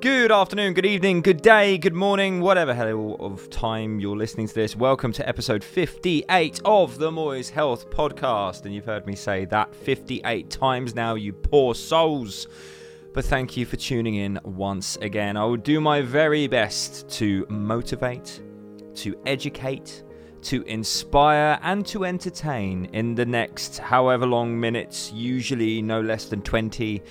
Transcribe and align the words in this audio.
Good 0.00 0.30
afternoon, 0.30 0.74
good 0.74 0.84
evening, 0.84 1.22
good 1.22 1.40
day, 1.40 1.78
good 1.78 1.94
morning, 1.94 2.42
whatever 2.42 2.74
hell 2.74 3.16
of 3.18 3.48
time 3.48 3.98
you're 3.98 4.16
listening 4.16 4.46
to 4.46 4.54
this. 4.54 4.76
Welcome 4.76 5.10
to 5.14 5.26
episode 5.26 5.64
58 5.64 6.60
of 6.66 6.98
the 6.98 7.10
Moyes 7.10 7.48
Health 7.48 7.88
Podcast. 7.88 8.66
And 8.66 8.74
you've 8.74 8.84
heard 8.84 9.06
me 9.06 9.16
say 9.16 9.46
that 9.46 9.74
58 9.74 10.50
times 10.50 10.94
now, 10.94 11.14
you 11.14 11.32
poor 11.32 11.74
souls. 11.74 12.46
But 13.14 13.24
thank 13.24 13.56
you 13.56 13.64
for 13.64 13.76
tuning 13.76 14.16
in 14.16 14.38
once 14.44 14.96
again. 14.96 15.38
I 15.38 15.46
will 15.46 15.56
do 15.56 15.80
my 15.80 16.02
very 16.02 16.46
best 16.46 17.08
to 17.12 17.46
motivate, 17.48 18.42
to 18.96 19.18
educate, 19.24 20.02
to 20.42 20.62
inspire, 20.64 21.58
and 21.62 21.86
to 21.86 22.04
entertain 22.04 22.84
in 22.92 23.14
the 23.14 23.24
next 23.24 23.78
however 23.78 24.26
long 24.26 24.60
minutes, 24.60 25.10
usually 25.12 25.80
no 25.80 26.02
less 26.02 26.26
than 26.26 26.42
20 26.42 27.02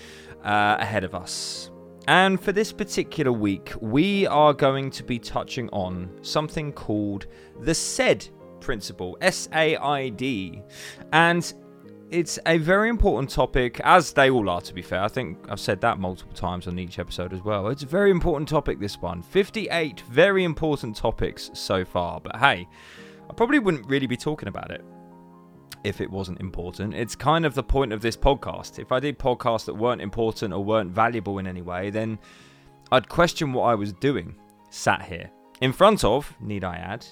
uh, 0.43 0.77
ahead 0.79 1.03
of 1.03 1.15
us. 1.15 1.71
And 2.07 2.39
for 2.39 2.51
this 2.51 2.71
particular 2.71 3.31
week, 3.31 3.73
we 3.81 4.27
are 4.27 4.53
going 4.53 4.91
to 4.91 5.03
be 5.03 5.17
touching 5.17 5.69
on 5.69 6.09
something 6.21 6.71
called 6.71 7.27
the 7.61 7.73
SAID 7.73 8.29
principle, 8.59 9.17
S 9.21 9.49
A 9.53 9.75
I 9.77 10.09
D. 10.09 10.61
And 11.11 11.51
it's 12.11 12.37
a 12.45 12.59
very 12.59 12.89
important 12.89 13.31
topic, 13.31 13.79
as 13.83 14.13
they 14.13 14.29
all 14.29 14.49
are, 14.49 14.61
to 14.61 14.73
be 14.73 14.83
fair. 14.83 15.01
I 15.01 15.07
think 15.07 15.39
I've 15.49 15.59
said 15.59 15.81
that 15.81 15.97
multiple 15.97 16.35
times 16.35 16.67
on 16.67 16.77
each 16.77 16.99
episode 16.99 17.33
as 17.33 17.43
well. 17.43 17.69
It's 17.69 17.83
a 17.83 17.87
very 17.87 18.11
important 18.11 18.47
topic, 18.47 18.79
this 18.79 19.01
one. 19.01 19.23
58 19.23 20.01
very 20.01 20.43
important 20.43 20.95
topics 20.95 21.49
so 21.53 21.83
far. 21.83 22.19
But 22.19 22.35
hey, 22.35 22.67
I 23.27 23.33
probably 23.33 23.57
wouldn't 23.57 23.87
really 23.87 24.07
be 24.07 24.17
talking 24.17 24.47
about 24.47 24.69
it 24.69 24.85
if 25.85 26.01
it 26.01 26.09
wasn't 26.09 26.39
important. 26.39 26.93
It's 26.93 27.15
kind 27.15 27.45
of 27.45 27.53
the 27.53 27.63
point 27.63 27.93
of 27.93 28.01
this 28.01 28.17
podcast. 28.17 28.79
If 28.79 28.91
I 28.91 28.99
did 28.99 29.19
podcasts 29.19 29.65
that 29.65 29.75
weren't 29.75 30.01
important 30.01 30.53
or 30.53 30.63
weren't 30.63 30.91
valuable 30.91 31.37
in 31.37 31.47
any 31.47 31.61
way, 31.61 31.91
then 31.91 32.17
I'd 32.91 33.07
question 33.07 33.53
what 33.53 33.63
I 33.63 33.75
was 33.75 33.93
doing 33.93 34.35
sat 34.71 35.03
here 35.03 35.29
in 35.61 35.71
front 35.71 36.03
of, 36.03 36.35
need 36.41 36.63
I 36.63 36.75
add, 36.75 37.05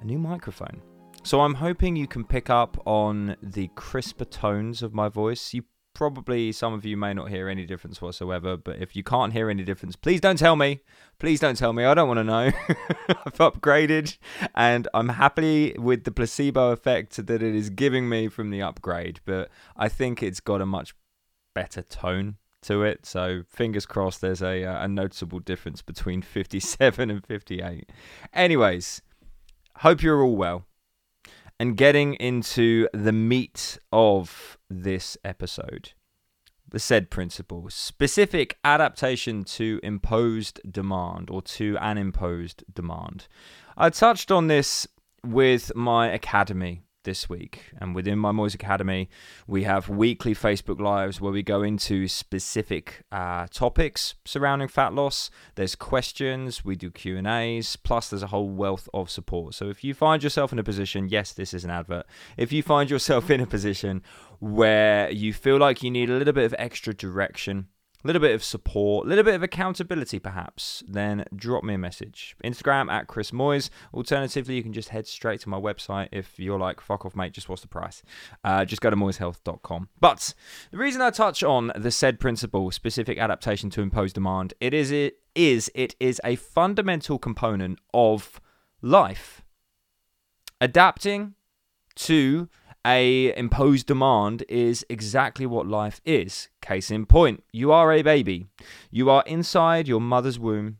a 0.00 0.04
new 0.04 0.18
microphone. 0.18 0.82
So 1.22 1.40
I'm 1.40 1.54
hoping 1.54 1.94
you 1.94 2.06
can 2.06 2.24
pick 2.24 2.50
up 2.50 2.80
on 2.86 3.36
the 3.42 3.68
crisper 3.74 4.24
tones 4.24 4.82
of 4.82 4.94
my 4.94 5.08
voice. 5.08 5.54
You 5.54 5.62
probably 5.98 6.52
some 6.52 6.72
of 6.72 6.84
you 6.84 6.96
may 6.96 7.12
not 7.12 7.28
hear 7.28 7.48
any 7.48 7.66
difference 7.66 8.00
whatsoever, 8.00 8.56
but 8.56 8.80
if 8.80 8.94
you 8.94 9.02
can't 9.02 9.32
hear 9.32 9.50
any 9.50 9.64
difference, 9.64 9.96
please 9.96 10.20
don't 10.20 10.38
tell 10.38 10.54
me. 10.54 10.78
Please 11.18 11.40
don't 11.40 11.58
tell 11.58 11.72
me. 11.72 11.84
I 11.84 11.92
don't 11.92 12.06
want 12.06 12.18
to 12.18 12.24
know. 12.24 12.52
I've 13.08 13.38
upgraded 13.38 14.16
and 14.54 14.86
I'm 14.94 15.08
happy 15.08 15.74
with 15.76 16.04
the 16.04 16.12
placebo 16.12 16.70
effect 16.70 17.16
that 17.26 17.42
it 17.42 17.52
is 17.52 17.68
giving 17.68 18.08
me 18.08 18.28
from 18.28 18.50
the 18.50 18.62
upgrade, 18.62 19.18
but 19.24 19.50
I 19.76 19.88
think 19.88 20.22
it's 20.22 20.38
got 20.38 20.60
a 20.60 20.66
much 20.66 20.94
better 21.52 21.82
tone 21.82 22.36
to 22.62 22.84
it. 22.84 23.04
So 23.04 23.42
fingers 23.48 23.84
crossed 23.84 24.20
there's 24.20 24.40
a, 24.40 24.64
uh, 24.64 24.84
a 24.84 24.86
noticeable 24.86 25.40
difference 25.40 25.82
between 25.82 26.22
57 26.22 27.10
and 27.10 27.26
58. 27.26 27.90
Anyways, 28.32 29.02
hope 29.78 30.04
you're 30.04 30.22
all 30.22 30.36
well 30.36 30.67
and 31.58 31.76
getting 31.76 32.14
into 32.14 32.88
the 32.92 33.12
meat 33.12 33.78
of 33.92 34.58
this 34.70 35.16
episode. 35.24 35.92
The 36.70 36.78
SAID 36.78 37.10
principle 37.10 37.66
specific 37.70 38.58
adaptation 38.62 39.42
to 39.44 39.80
imposed 39.82 40.60
demand 40.70 41.30
or 41.30 41.40
to 41.42 41.78
an 41.80 41.96
imposed 41.96 42.62
demand. 42.72 43.26
I 43.76 43.90
touched 43.90 44.30
on 44.30 44.48
this 44.48 44.86
with 45.24 45.74
my 45.74 46.08
academy 46.08 46.82
this 47.08 47.26
week. 47.26 47.72
And 47.80 47.94
within 47.94 48.18
my 48.18 48.32
Moyes 48.32 48.54
Academy, 48.54 49.08
we 49.46 49.62
have 49.62 49.88
weekly 49.88 50.34
Facebook 50.34 50.78
Lives 50.78 51.22
where 51.22 51.32
we 51.32 51.42
go 51.42 51.62
into 51.62 52.06
specific 52.06 53.02
uh, 53.10 53.46
topics 53.50 54.14
surrounding 54.26 54.68
fat 54.68 54.92
loss. 54.92 55.30
There's 55.54 55.74
questions, 55.74 56.66
we 56.66 56.76
do 56.76 56.90
Q 56.90 57.16
and 57.16 57.26
A's, 57.26 57.76
plus 57.76 58.10
there's 58.10 58.22
a 58.22 58.26
whole 58.26 58.50
wealth 58.50 58.90
of 58.92 59.08
support. 59.08 59.54
So 59.54 59.70
if 59.70 59.82
you 59.82 59.94
find 59.94 60.22
yourself 60.22 60.52
in 60.52 60.58
a 60.58 60.62
position, 60.62 61.08
yes, 61.08 61.32
this 61.32 61.54
is 61.54 61.64
an 61.64 61.70
advert. 61.70 62.04
If 62.36 62.52
you 62.52 62.62
find 62.62 62.90
yourself 62.90 63.30
in 63.30 63.40
a 63.40 63.46
position 63.46 64.02
where 64.38 65.10
you 65.10 65.32
feel 65.32 65.56
like 65.56 65.82
you 65.82 65.90
need 65.90 66.10
a 66.10 66.18
little 66.18 66.34
bit 66.34 66.44
of 66.44 66.54
extra 66.58 66.92
direction, 66.92 67.68
a 68.04 68.06
little 68.06 68.20
bit 68.20 68.34
of 68.34 68.44
support, 68.44 69.06
a 69.06 69.08
little 69.08 69.24
bit 69.24 69.34
of 69.34 69.42
accountability 69.42 70.18
perhaps, 70.18 70.84
then 70.86 71.24
drop 71.34 71.64
me 71.64 71.74
a 71.74 71.78
message. 71.78 72.36
Instagram 72.44 72.90
at 72.90 73.08
Chris 73.08 73.32
Moyes. 73.32 73.70
Alternatively, 73.92 74.54
you 74.54 74.62
can 74.62 74.72
just 74.72 74.90
head 74.90 75.06
straight 75.06 75.40
to 75.40 75.48
my 75.48 75.58
website 75.58 76.08
if 76.12 76.38
you're 76.38 76.58
like, 76.58 76.80
fuck 76.80 77.04
off, 77.04 77.16
mate, 77.16 77.32
just 77.32 77.48
what's 77.48 77.62
the 77.62 77.68
price? 77.68 78.02
Uh, 78.44 78.64
just 78.64 78.80
go 78.80 78.90
to 78.90 78.96
moyeshealth.com. 78.96 79.88
But 79.98 80.34
the 80.70 80.78
reason 80.78 81.02
I 81.02 81.10
touch 81.10 81.42
on 81.42 81.72
the 81.74 81.90
SAID 81.90 82.20
principle, 82.20 82.70
specific 82.70 83.18
adaptation 83.18 83.68
to 83.70 83.82
impose 83.82 84.12
demand, 84.12 84.54
it 84.60 84.72
is 84.72 84.90
it 84.90 85.18
is 85.34 85.70
it 85.74 85.94
is 86.00 86.20
a 86.24 86.36
fundamental 86.36 87.18
component 87.18 87.78
of 87.92 88.40
life. 88.80 89.42
Adapting 90.60 91.34
to 91.94 92.48
a 92.86 93.36
imposed 93.36 93.86
demand 93.86 94.44
is 94.48 94.84
exactly 94.88 95.46
what 95.46 95.66
life 95.66 96.00
is. 96.04 96.48
Case 96.62 96.90
in 96.90 97.06
point, 97.06 97.44
you 97.52 97.72
are 97.72 97.92
a 97.92 98.02
baby. 98.02 98.46
You 98.90 99.10
are 99.10 99.24
inside 99.26 99.88
your 99.88 100.00
mother's 100.00 100.38
womb. 100.38 100.78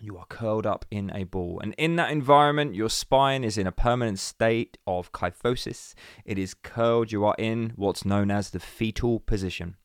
You 0.00 0.18
are 0.18 0.26
curled 0.26 0.66
up 0.66 0.84
in 0.90 1.10
a 1.14 1.24
ball. 1.24 1.60
And 1.62 1.74
in 1.78 1.96
that 1.96 2.10
environment, 2.10 2.74
your 2.74 2.90
spine 2.90 3.44
is 3.44 3.56
in 3.56 3.66
a 3.66 3.72
permanent 3.72 4.18
state 4.18 4.76
of 4.86 5.12
kyphosis. 5.12 5.94
It 6.24 6.38
is 6.38 6.54
curled. 6.54 7.12
You 7.12 7.24
are 7.24 7.36
in 7.38 7.72
what's 7.76 8.04
known 8.04 8.30
as 8.30 8.50
the 8.50 8.60
fetal 8.60 9.20
position. 9.20 9.76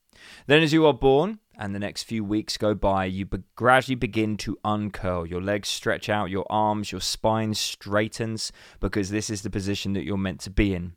Then, 0.47 0.61
as 0.61 0.73
you 0.73 0.85
are 0.85 0.94
born, 0.94 1.39
and 1.59 1.75
the 1.75 1.79
next 1.79 2.03
few 2.03 2.23
weeks 2.23 2.57
go 2.57 2.73
by, 2.73 3.05
you 3.05 3.25
be- 3.25 3.44
gradually 3.55 3.95
begin 3.95 4.38
to 4.38 4.57
uncurl. 4.63 5.28
Your 5.28 5.41
legs 5.41 5.67
stretch 5.67 6.09
out, 6.09 6.29
your 6.29 6.45
arms, 6.49 6.91
your 6.91 7.01
spine 7.01 7.53
straightens 7.53 8.51
because 8.79 9.09
this 9.09 9.29
is 9.29 9.41
the 9.41 9.49
position 9.49 9.94
that 9.94 10.05
you're 10.05 10.17
meant 10.17 10.39
to 10.41 10.49
be 10.49 10.73
in. 10.73 10.94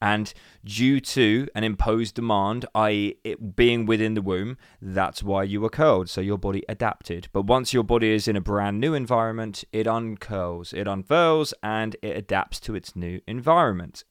And 0.00 0.32
due 0.64 1.00
to 1.00 1.46
an 1.54 1.62
imposed 1.62 2.14
demand, 2.14 2.64
i.e., 2.74 3.16
it 3.22 3.54
being 3.54 3.84
within 3.84 4.14
the 4.14 4.22
womb, 4.22 4.56
that's 4.80 5.22
why 5.22 5.42
you 5.42 5.60
were 5.60 5.68
curled. 5.68 6.08
So 6.08 6.20
your 6.20 6.38
body 6.38 6.64
adapted. 6.68 7.28
But 7.32 7.42
once 7.42 7.74
your 7.74 7.82
body 7.82 8.10
is 8.10 8.26
in 8.26 8.36
a 8.36 8.40
brand 8.40 8.80
new 8.80 8.94
environment, 8.94 9.64
it 9.72 9.86
uncurls, 9.86 10.72
it 10.72 10.88
unfurls, 10.88 11.52
and 11.62 11.96
it 12.02 12.16
adapts 12.16 12.60
to 12.60 12.74
its 12.74 12.96
new 12.96 13.20
environment. 13.26 14.04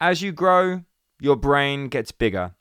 As 0.00 0.20
you 0.20 0.32
grow, 0.32 0.82
your 1.20 1.36
brain 1.36 1.88
gets 1.88 2.12
bigger. 2.12 2.54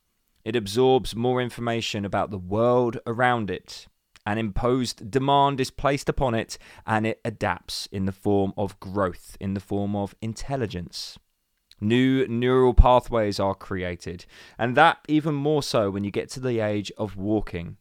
It 0.46 0.56
absorbs 0.56 1.16
more 1.16 1.41
information 1.41 2.06
about 2.06 2.31
the 2.31 2.38
world 2.38 2.97
around 3.06 3.50
it. 3.50 3.88
An 4.25 4.38
imposed 4.38 5.12
demand 5.12 5.59
is 5.59 5.69
placed 5.69 6.07
upon 6.07 6.34
it, 6.34 6.57
and 6.85 7.06
it 7.06 7.19
adapts 7.25 7.90
in 7.91 8.06
the 8.06 8.13
form 8.13 8.53
of 8.56 8.79
growth, 8.79 9.35
in 9.41 9.53
the 9.53 9.59
form 9.59 9.97
of 9.97 10.16
intelligence. 10.22 11.18
New 11.83 12.25
neural 12.27 12.73
pathways 12.73 13.39
are 13.39 13.53
created, 13.53 14.25
and 14.57 14.77
that 14.77 14.99
even 15.07 15.35
more 15.35 15.61
so 15.61 15.91
when 15.91 16.03
you 16.03 16.11
get 16.11 16.29
to 16.29 16.39
the 16.39 16.59
age 16.59 16.91
of 16.97 17.17
walking. 17.17 17.77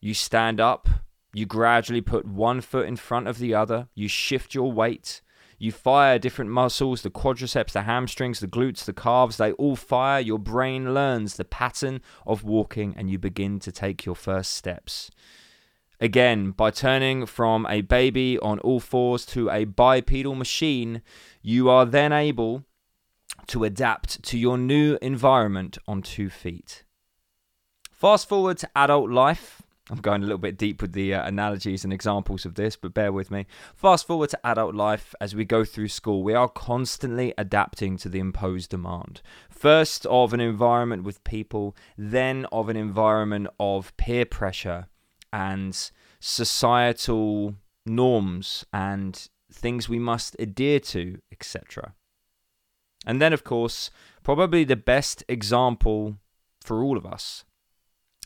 You 0.00 0.12
stand 0.12 0.60
up, 0.60 0.88
you 1.32 1.46
gradually 1.46 2.02
put 2.02 2.26
one 2.26 2.60
foot 2.60 2.86
in 2.86 2.96
front 2.96 3.26
of 3.26 3.38
the 3.38 3.54
other, 3.54 3.88
you 3.94 4.08
shift 4.08 4.54
your 4.54 4.70
weight, 4.70 5.22
you 5.58 5.72
fire 5.72 6.18
different 6.18 6.50
muscles 6.50 7.00
the 7.00 7.10
quadriceps, 7.10 7.72
the 7.72 7.82
hamstrings, 7.82 8.40
the 8.40 8.46
glutes, 8.46 8.84
the 8.84 8.92
calves 8.92 9.38
they 9.38 9.52
all 9.52 9.76
fire. 9.76 10.20
Your 10.20 10.38
brain 10.38 10.92
learns 10.92 11.36
the 11.36 11.44
pattern 11.44 12.02
of 12.26 12.44
walking, 12.44 12.94
and 12.96 13.08
you 13.08 13.18
begin 13.18 13.58
to 13.60 13.72
take 13.72 14.04
your 14.04 14.14
first 14.14 14.52
steps. 14.52 15.10
Again, 16.00 16.50
by 16.50 16.70
turning 16.70 17.24
from 17.24 17.66
a 17.70 17.80
baby 17.80 18.38
on 18.40 18.58
all 18.58 18.80
fours 18.80 19.24
to 19.26 19.48
a 19.48 19.64
bipedal 19.64 20.34
machine, 20.34 21.00
you 21.40 21.70
are 21.70 21.86
then 21.86 22.12
able 22.12 22.64
to 23.48 23.64
adapt 23.64 24.22
to 24.24 24.38
your 24.38 24.58
new 24.58 24.98
environment 25.02 25.78
on 25.86 26.02
two 26.02 26.30
feet. 26.30 26.84
Fast 27.90 28.28
forward 28.28 28.58
to 28.58 28.70
adult 28.76 29.10
life. 29.10 29.62
I'm 29.90 29.98
going 29.98 30.22
a 30.22 30.24
little 30.24 30.38
bit 30.38 30.56
deep 30.56 30.80
with 30.80 30.92
the 30.92 31.12
uh, 31.12 31.26
analogies 31.26 31.84
and 31.84 31.92
examples 31.92 32.46
of 32.46 32.54
this, 32.54 32.74
but 32.74 32.94
bear 32.94 33.12
with 33.12 33.30
me. 33.30 33.46
Fast 33.74 34.06
forward 34.06 34.30
to 34.30 34.46
adult 34.46 34.74
life 34.74 35.14
as 35.20 35.34
we 35.34 35.44
go 35.44 35.62
through 35.64 35.88
school, 35.88 36.22
we 36.22 36.32
are 36.32 36.48
constantly 36.48 37.34
adapting 37.36 37.98
to 37.98 38.08
the 38.08 38.18
imposed 38.18 38.70
demand. 38.70 39.20
First, 39.50 40.06
of 40.06 40.32
an 40.32 40.40
environment 40.40 41.04
with 41.04 41.22
people, 41.24 41.76
then, 41.98 42.46
of 42.50 42.70
an 42.70 42.76
environment 42.76 43.48
of 43.60 43.94
peer 43.98 44.24
pressure 44.24 44.86
and 45.32 45.90
societal 46.18 47.54
norms 47.84 48.64
and 48.72 49.28
things 49.52 49.88
we 49.88 49.98
must 49.98 50.34
adhere 50.38 50.80
to, 50.80 51.18
etc. 51.30 51.94
And 53.06 53.20
then, 53.20 53.32
of 53.32 53.44
course, 53.44 53.90
probably 54.22 54.64
the 54.64 54.76
best 54.76 55.24
example 55.28 56.16
for 56.62 56.82
all 56.82 56.96
of 56.96 57.06
us 57.06 57.44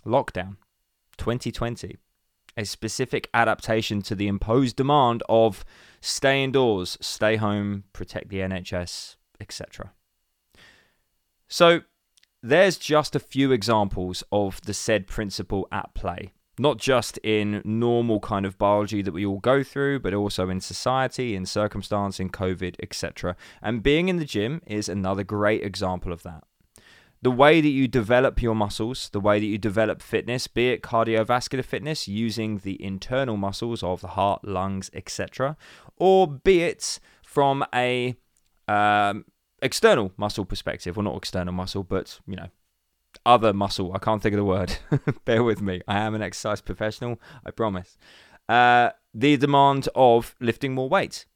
lockdown 0.07 0.57
2020. 1.17 1.97
A 2.57 2.65
specific 2.65 3.29
adaptation 3.33 4.03
to 4.03 4.15
the 4.15 4.27
imposed 4.27 4.77
demand 4.77 5.23
of 5.29 5.65
stay 6.01 6.43
indoors, 6.43 6.99
stay 7.01 7.37
home, 7.37 7.85
protect 7.93 8.31
the 8.31 8.39
NHS, 8.39 9.17
etc. 9.41 9.93
So, 11.47 11.83
there's 12.43 12.79
just 12.79 13.17
a 13.17 13.21
few 13.21 13.53
examples 13.53 14.23
of 14.31 14.61
the 14.63 14.75
SAID 14.75 15.07
principle 15.07 15.67
at 15.73 15.95
play. 15.95 16.33
Not 16.59 16.79
just 16.79 17.19
in 17.19 17.63
normal 17.65 18.21
kind 18.21 18.47
of 18.47 18.59
biology 18.59 19.03
that 19.03 19.13
we 19.13 19.25
all 19.25 19.39
go 19.39 19.63
through, 19.63 20.01
but 20.01 20.15
also 20.15 20.49
in 20.49 20.61
society, 20.61 21.35
in 21.35 21.47
circumstance, 21.47 22.19
in 22.21 22.31
COVID, 22.31 22.77
etc. 22.83 23.37
And 23.63 23.83
being 23.83 24.09
in 24.09 24.17
the 24.17 24.25
gym 24.25 24.63
is 24.67 24.89
another 24.89 25.25
great 25.25 25.63
example 25.63 26.13
of 26.13 26.23
that. 26.23 26.45
The 27.21 27.31
way 27.33 27.61
that 27.61 27.69
you 27.69 27.89
develop 27.89 28.41
your 28.41 28.55
muscles, 28.55 29.11
the 29.11 29.21
way 29.21 29.41
that 29.41 29.47
you 29.47 29.59
develop 29.59 30.03
fitness, 30.03 30.47
be 30.47 30.69
it 30.69 30.83
cardiovascular 30.83 31.65
fitness 31.65 32.07
using 32.07 32.59
the 32.59 32.81
internal 32.83 33.37
muscles 33.37 33.83
of 33.83 34.01
the 34.01 34.09
heart, 34.09 34.45
lungs, 34.45 34.89
etc., 34.95 35.57
or 35.97 36.29
be 36.29 36.63
it 36.63 37.01
from 37.25 37.65
a 37.75 38.15
um, 38.69 39.25
external 39.63 40.13
muscle 40.17 40.45
perspective, 40.45 40.97
well, 40.97 41.05
not 41.05 41.17
external 41.17 41.53
muscle, 41.53 41.83
but 41.83 42.21
you 42.27 42.37
know, 42.37 42.49
other 43.29 43.53
muscle. 43.53 43.93
I 43.95 43.99
can't 43.99 44.23
think 44.23 44.33
of 44.33 44.39
the 44.39 44.45
word. 44.45 44.79
Bear 45.25 45.45
with 45.45 45.61
me. 45.61 45.83
I 45.87 45.99
am 45.99 46.15
an 46.15 46.23
exercise 46.23 46.61
professional. 46.61 47.21
I 47.45 47.51
promise. 47.51 47.99
Uh, 48.49 48.91
the 49.13 49.37
demand 49.37 49.89
of 49.95 50.35
lifting 50.41 50.75
more 50.75 50.89
weight. 50.89 51.27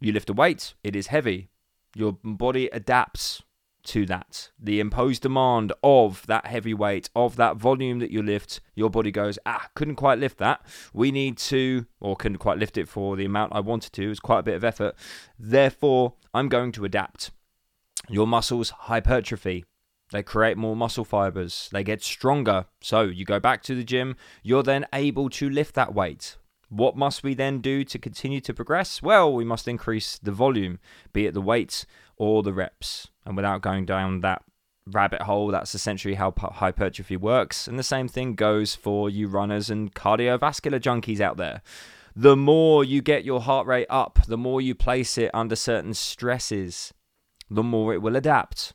You 0.00 0.12
lift 0.12 0.30
a 0.30 0.32
weight, 0.32 0.74
it 0.84 0.94
is 0.94 1.08
heavy. 1.08 1.48
Your 1.96 2.12
body 2.22 2.68
adapts 2.72 3.42
to 3.84 4.06
that. 4.06 4.50
The 4.58 4.80
imposed 4.80 5.22
demand 5.22 5.72
of 5.82 6.26
that 6.26 6.46
heavy 6.46 6.74
weight, 6.74 7.10
of 7.14 7.36
that 7.36 7.56
volume 7.56 7.98
that 7.98 8.10
you 8.10 8.22
lift, 8.22 8.60
your 8.74 8.90
body 8.90 9.10
goes, 9.10 9.38
ah, 9.44 9.68
couldn't 9.74 9.96
quite 9.96 10.18
lift 10.18 10.38
that. 10.38 10.64
We 10.92 11.10
need 11.10 11.38
to, 11.38 11.86
or 12.00 12.16
couldn't 12.16 12.38
quite 12.38 12.58
lift 12.58 12.78
it 12.78 12.88
for 12.88 13.16
the 13.16 13.24
amount 13.24 13.54
I 13.54 13.60
wanted 13.60 13.92
to. 13.94 14.04
It 14.04 14.08
was 14.08 14.20
quite 14.20 14.40
a 14.40 14.44
bit 14.44 14.56
of 14.56 14.64
effort. 14.64 14.94
Therefore, 15.38 16.14
I'm 16.32 16.48
going 16.48 16.72
to 16.72 16.84
adapt. 16.84 17.30
Your 18.08 18.26
muscles 18.26 18.70
hypertrophy. 18.70 19.64
They 20.14 20.22
create 20.22 20.56
more 20.56 20.76
muscle 20.76 21.04
fibers. 21.04 21.68
They 21.72 21.82
get 21.82 22.00
stronger. 22.00 22.66
So 22.80 23.02
you 23.02 23.24
go 23.24 23.40
back 23.40 23.64
to 23.64 23.74
the 23.74 23.82
gym, 23.82 24.14
you're 24.44 24.62
then 24.62 24.86
able 24.92 25.28
to 25.30 25.50
lift 25.50 25.74
that 25.74 25.92
weight. 25.92 26.36
What 26.68 26.96
must 26.96 27.24
we 27.24 27.34
then 27.34 27.60
do 27.60 27.82
to 27.82 27.98
continue 27.98 28.40
to 28.42 28.54
progress? 28.54 29.02
Well, 29.02 29.32
we 29.32 29.44
must 29.44 29.66
increase 29.66 30.20
the 30.22 30.30
volume, 30.30 30.78
be 31.12 31.26
it 31.26 31.34
the 31.34 31.40
weights 31.40 31.84
or 32.16 32.44
the 32.44 32.52
reps. 32.52 33.08
And 33.26 33.34
without 33.34 33.60
going 33.60 33.86
down 33.86 34.20
that 34.20 34.44
rabbit 34.86 35.22
hole, 35.22 35.48
that's 35.48 35.74
essentially 35.74 36.14
how 36.14 36.32
hypertrophy 36.38 37.16
works. 37.16 37.66
And 37.66 37.76
the 37.76 37.82
same 37.82 38.06
thing 38.06 38.36
goes 38.36 38.76
for 38.76 39.10
you 39.10 39.26
runners 39.26 39.68
and 39.68 39.92
cardiovascular 39.96 40.78
junkies 40.78 41.18
out 41.18 41.38
there. 41.38 41.60
The 42.14 42.36
more 42.36 42.84
you 42.84 43.02
get 43.02 43.24
your 43.24 43.40
heart 43.40 43.66
rate 43.66 43.88
up, 43.90 44.20
the 44.28 44.38
more 44.38 44.60
you 44.60 44.76
place 44.76 45.18
it 45.18 45.32
under 45.34 45.56
certain 45.56 45.92
stresses, 45.92 46.94
the 47.50 47.64
more 47.64 47.92
it 47.92 48.00
will 48.00 48.14
adapt 48.14 48.74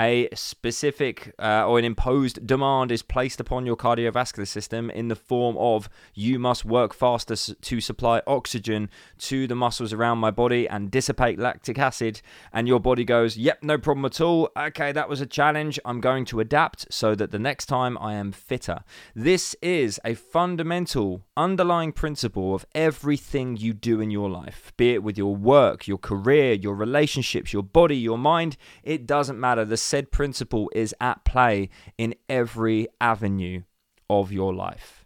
a 0.00 0.28
specific 0.34 1.34
uh, 1.38 1.66
or 1.66 1.78
an 1.78 1.84
imposed 1.84 2.46
demand 2.46 2.90
is 2.90 3.02
placed 3.02 3.40
upon 3.40 3.66
your 3.66 3.76
cardiovascular 3.76 4.46
system 4.46 4.90
in 4.90 5.08
the 5.08 5.16
form 5.16 5.56
of 5.58 5.88
you 6.14 6.38
must 6.38 6.64
work 6.64 6.94
faster 6.94 7.36
to 7.36 7.80
supply 7.80 8.22
oxygen 8.26 8.88
to 9.18 9.46
the 9.46 9.54
muscles 9.54 9.92
around 9.92 10.18
my 10.18 10.30
body 10.30 10.68
and 10.68 10.90
dissipate 10.90 11.38
lactic 11.38 11.78
acid. 11.78 12.20
And 12.52 12.66
your 12.66 12.80
body 12.80 13.04
goes 13.04 13.36
yep 13.36 13.62
no 13.62 13.78
problem 13.78 14.04
at 14.04 14.20
all. 14.20 14.50
Okay 14.56 14.92
that 14.92 15.08
was 15.08 15.20
a 15.20 15.26
challenge. 15.26 15.78
I'm 15.84 16.00
going 16.00 16.24
to 16.26 16.40
adapt 16.40 16.92
so 16.92 17.14
that 17.14 17.30
the 17.30 17.38
next 17.38 17.66
time 17.66 17.98
i 17.98 18.14
am 18.14 18.32
fitter. 18.32 18.80
This 19.14 19.54
is 19.60 20.00
a 20.04 20.14
fundamental 20.14 21.22
underlying 21.36 21.92
principle 21.92 22.54
of 22.54 22.64
everything 22.74 23.56
you 23.56 23.72
do 23.72 24.00
in 24.00 24.10
your 24.10 24.30
life 24.30 24.72
be 24.76 24.94
it 24.94 25.02
with 25.02 25.18
your 25.18 25.34
work 25.34 25.86
your 25.86 25.98
career 25.98 26.52
your 26.52 26.74
relationships 26.74 27.52
your 27.52 27.62
body 27.62 27.96
your 27.96 28.18
mind. 28.18 28.56
It 28.82 29.06
doesn't 29.06 29.38
matter. 29.38 29.64
The 29.64 29.76
SAID 29.82 30.10
principle 30.10 30.70
is 30.74 30.94
at 31.00 31.24
play 31.24 31.68
in 31.98 32.14
every 32.28 32.88
avenue 33.00 33.62
of 34.08 34.32
your 34.32 34.54
life. 34.54 35.04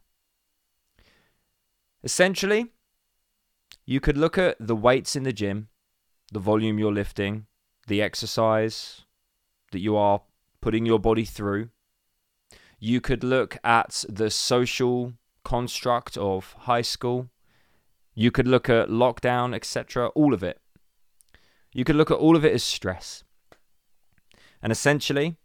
Essentially, 2.03 2.73
you 3.85 4.01
could 4.01 4.17
look 4.17 4.37
at 4.37 4.57
the 4.61 4.77
weights 4.77 5.17
in 5.17 5.23
the 5.23 5.33
gym, 5.33 5.69
the 6.33 6.39
volume 6.41 6.79
you're 6.79 6.93
lifting, 6.93 7.47
the 7.87 8.03
exercise 8.03 9.03
that 9.73 9.81
you 9.81 9.97
are 9.97 10.23
putting 10.61 10.87
your 10.87 10.99
body 10.99 11.25
through. 11.25 11.71
You 12.79 13.01
could 13.01 13.25
look 13.25 13.57
at 13.65 14.05
the 14.09 14.31
social 14.31 15.15
construct 15.45 16.17
of 16.17 16.53
high 16.61 16.83
school. 16.83 17.29
You 18.15 18.31
could 18.31 18.49
look 18.49 18.69
at 18.69 18.89
lockdown, 18.89 19.55
etc., 19.55 20.09
all 20.09 20.35
of 20.35 20.43
it. 20.43 20.61
You 21.73 21.85
could 21.85 21.97
look 21.97 22.11
at 22.11 22.17
all 22.17 22.37
of 22.37 22.45
it 22.45 22.53
as 22.53 22.65
stress. 22.65 23.23
And 24.67 24.73
essentially, 24.73 25.37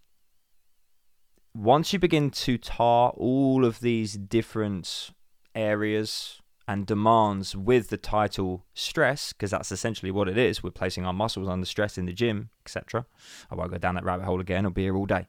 once 1.54 1.94
you 1.94 2.00
begin 2.00 2.32
to 2.32 2.58
tar 2.58 3.12
all 3.12 3.66
of 3.66 3.80
these 3.80 4.14
different 4.14 5.12
areas 5.54 6.42
and 6.68 6.88
demands 6.88 7.56
with 7.56 7.90
the 7.90 7.98
title 7.98 8.66
stress, 8.74 9.32
because 9.32 9.52
that's 9.52 9.72
essentially 9.72 10.10
what 10.10 10.28
it 10.28 10.40
is, 10.40 10.64
we're 10.64 10.72
placing 10.72 11.06
our 11.06 11.14
muscles 11.14 11.48
under 11.48 11.68
stress 11.68 12.00
in 12.00 12.08
the 12.08 12.14
gym, 12.14 12.50
etc. 12.66 13.06
I 13.52 13.54
won't 13.54 13.70
go 13.70 13.78
down 13.78 13.94
that 13.94 14.06
rabbit 14.06 14.26
hole 14.26 14.42
again, 14.42 14.66
I'll 14.66 14.72
be 14.72 14.86
here 14.86 14.98
all 14.98 15.06
day. 15.06 15.28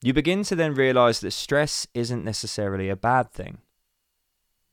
You 0.00 0.12
begin 0.12 0.44
to 0.44 0.54
then 0.54 0.74
realize 0.74 1.18
that 1.18 1.32
stress 1.32 1.88
isn't 1.94 2.24
necessarily 2.24 2.88
a 2.88 2.94
bad 2.94 3.32
thing. 3.32 3.58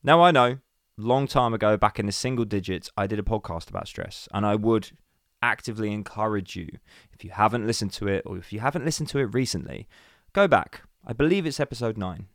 Now, 0.03 0.21
I 0.21 0.29
know, 0.29 0.59
long 0.95 1.25
time 1.25 1.55
ago, 1.55 1.75
back 1.75 1.97
in 1.97 2.05
the 2.05 2.11
single 2.11 2.45
digits, 2.45 2.91
I 2.95 3.07
did 3.07 3.17
a 3.17 3.23
podcast 3.23 3.71
about 3.71 3.87
stress, 3.87 4.27
and 4.31 4.45
I 4.45 4.53
would 4.53 4.91
actively 5.41 5.91
encourage 5.91 6.55
you, 6.55 6.69
if 7.13 7.23
you 7.23 7.31
haven't 7.31 7.67
listened 7.67 7.93
to 7.93 8.07
it 8.07 8.23
or 8.25 8.37
if 8.37 8.51
you 8.51 8.59
haven't 8.59 8.85
listened 8.85 9.09
to 9.09 9.19
it 9.19 9.33
recently, 9.33 9.87
go 10.33 10.47
back. 10.47 10.81
I 11.05 11.13
believe 11.13 11.45
it's 11.45 11.59
episode 11.59 11.97
9. 11.97 12.27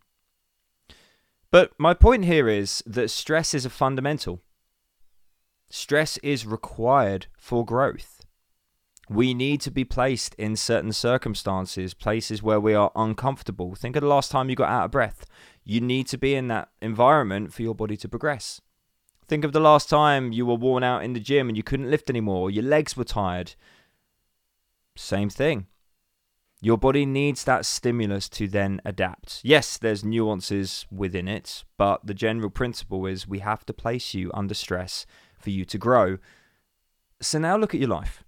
But 1.50 1.73
my 1.79 1.94
point 1.94 2.25
here 2.25 2.49
is 2.49 2.82
that 2.87 3.11
stress 3.11 3.55
is 3.55 3.64
a 3.64 3.70
fundamental. 3.70 4.41
Stress 5.69 6.17
is 6.19 6.47
required 6.47 7.26
for 7.37 7.64
growth. 7.64 8.20
We 9.08 9.35
need 9.35 9.61
to 9.62 9.73
be 9.73 9.85
placed 9.85 10.37
in 10.37 10.55
certain 10.55 10.93
circumstances, 10.93 11.94
places 11.94 12.44
where 12.44 12.61
we 12.61 12.75
are 12.75 12.93
uncomfortable. 12.94 13.75
Think 13.75 13.97
of 13.97 14.02
the 14.02 14.08
last 14.08 14.31
time 14.31 14.49
you 14.49 14.55
got 14.55 14.70
out 14.70 14.85
of 14.85 14.91
breath. 14.93 15.26
You 15.64 15.81
need 15.81 16.06
to 16.08 16.19
be 16.19 16.37
in 16.37 16.47
that 16.49 16.69
environment 16.81 17.52
for 17.52 17.62
your 17.62 17.75
body 17.75 17.97
to 17.97 18.08
progress. 18.08 18.61
Think 19.31 19.44
of 19.44 19.53
the 19.53 19.61
last 19.61 19.88
time 19.88 20.32
you 20.32 20.44
were 20.44 20.56
worn 20.56 20.82
out 20.82 21.05
in 21.05 21.12
the 21.12 21.21
gym 21.21 21.49
and 21.49 21.56
you 21.56 21.62
couldn't 21.62 21.88
lift 21.88 22.11
anymore, 22.11 22.50
your 22.50 22.65
legs 22.65 22.97
were 22.97 23.05
tired. 23.05 23.55
Same 24.97 25.31
thing. 25.31 25.69
Your 26.61 26.77
body 26.77 27.06
needs 27.06 27.44
that 27.44 27.65
stimulus 27.65 28.29
to 28.31 28.49
then 28.49 28.81
adapt. 28.85 29.41
Yes, 29.44 29.79
there's 29.79 30.05
nuances 30.05 30.85
within 30.91 31.29
it, 31.29 31.62
but 31.79 32.05
the 32.05 32.12
general 32.12 32.50
principle 32.50 33.07
is 33.07 33.28
we 33.28 33.38
have 33.38 33.64
to 33.66 33.73
place 33.73 34.14
you 34.14 34.33
under 34.35 34.52
stress 34.52 35.07
for 35.38 35.50
you 35.50 35.64
to 35.64 35.78
grow. 35.78 36.19
So 37.21 37.38
now 37.38 37.57
look 37.57 37.73
at 37.73 37.78
your 37.78 37.88
life. 37.88 38.25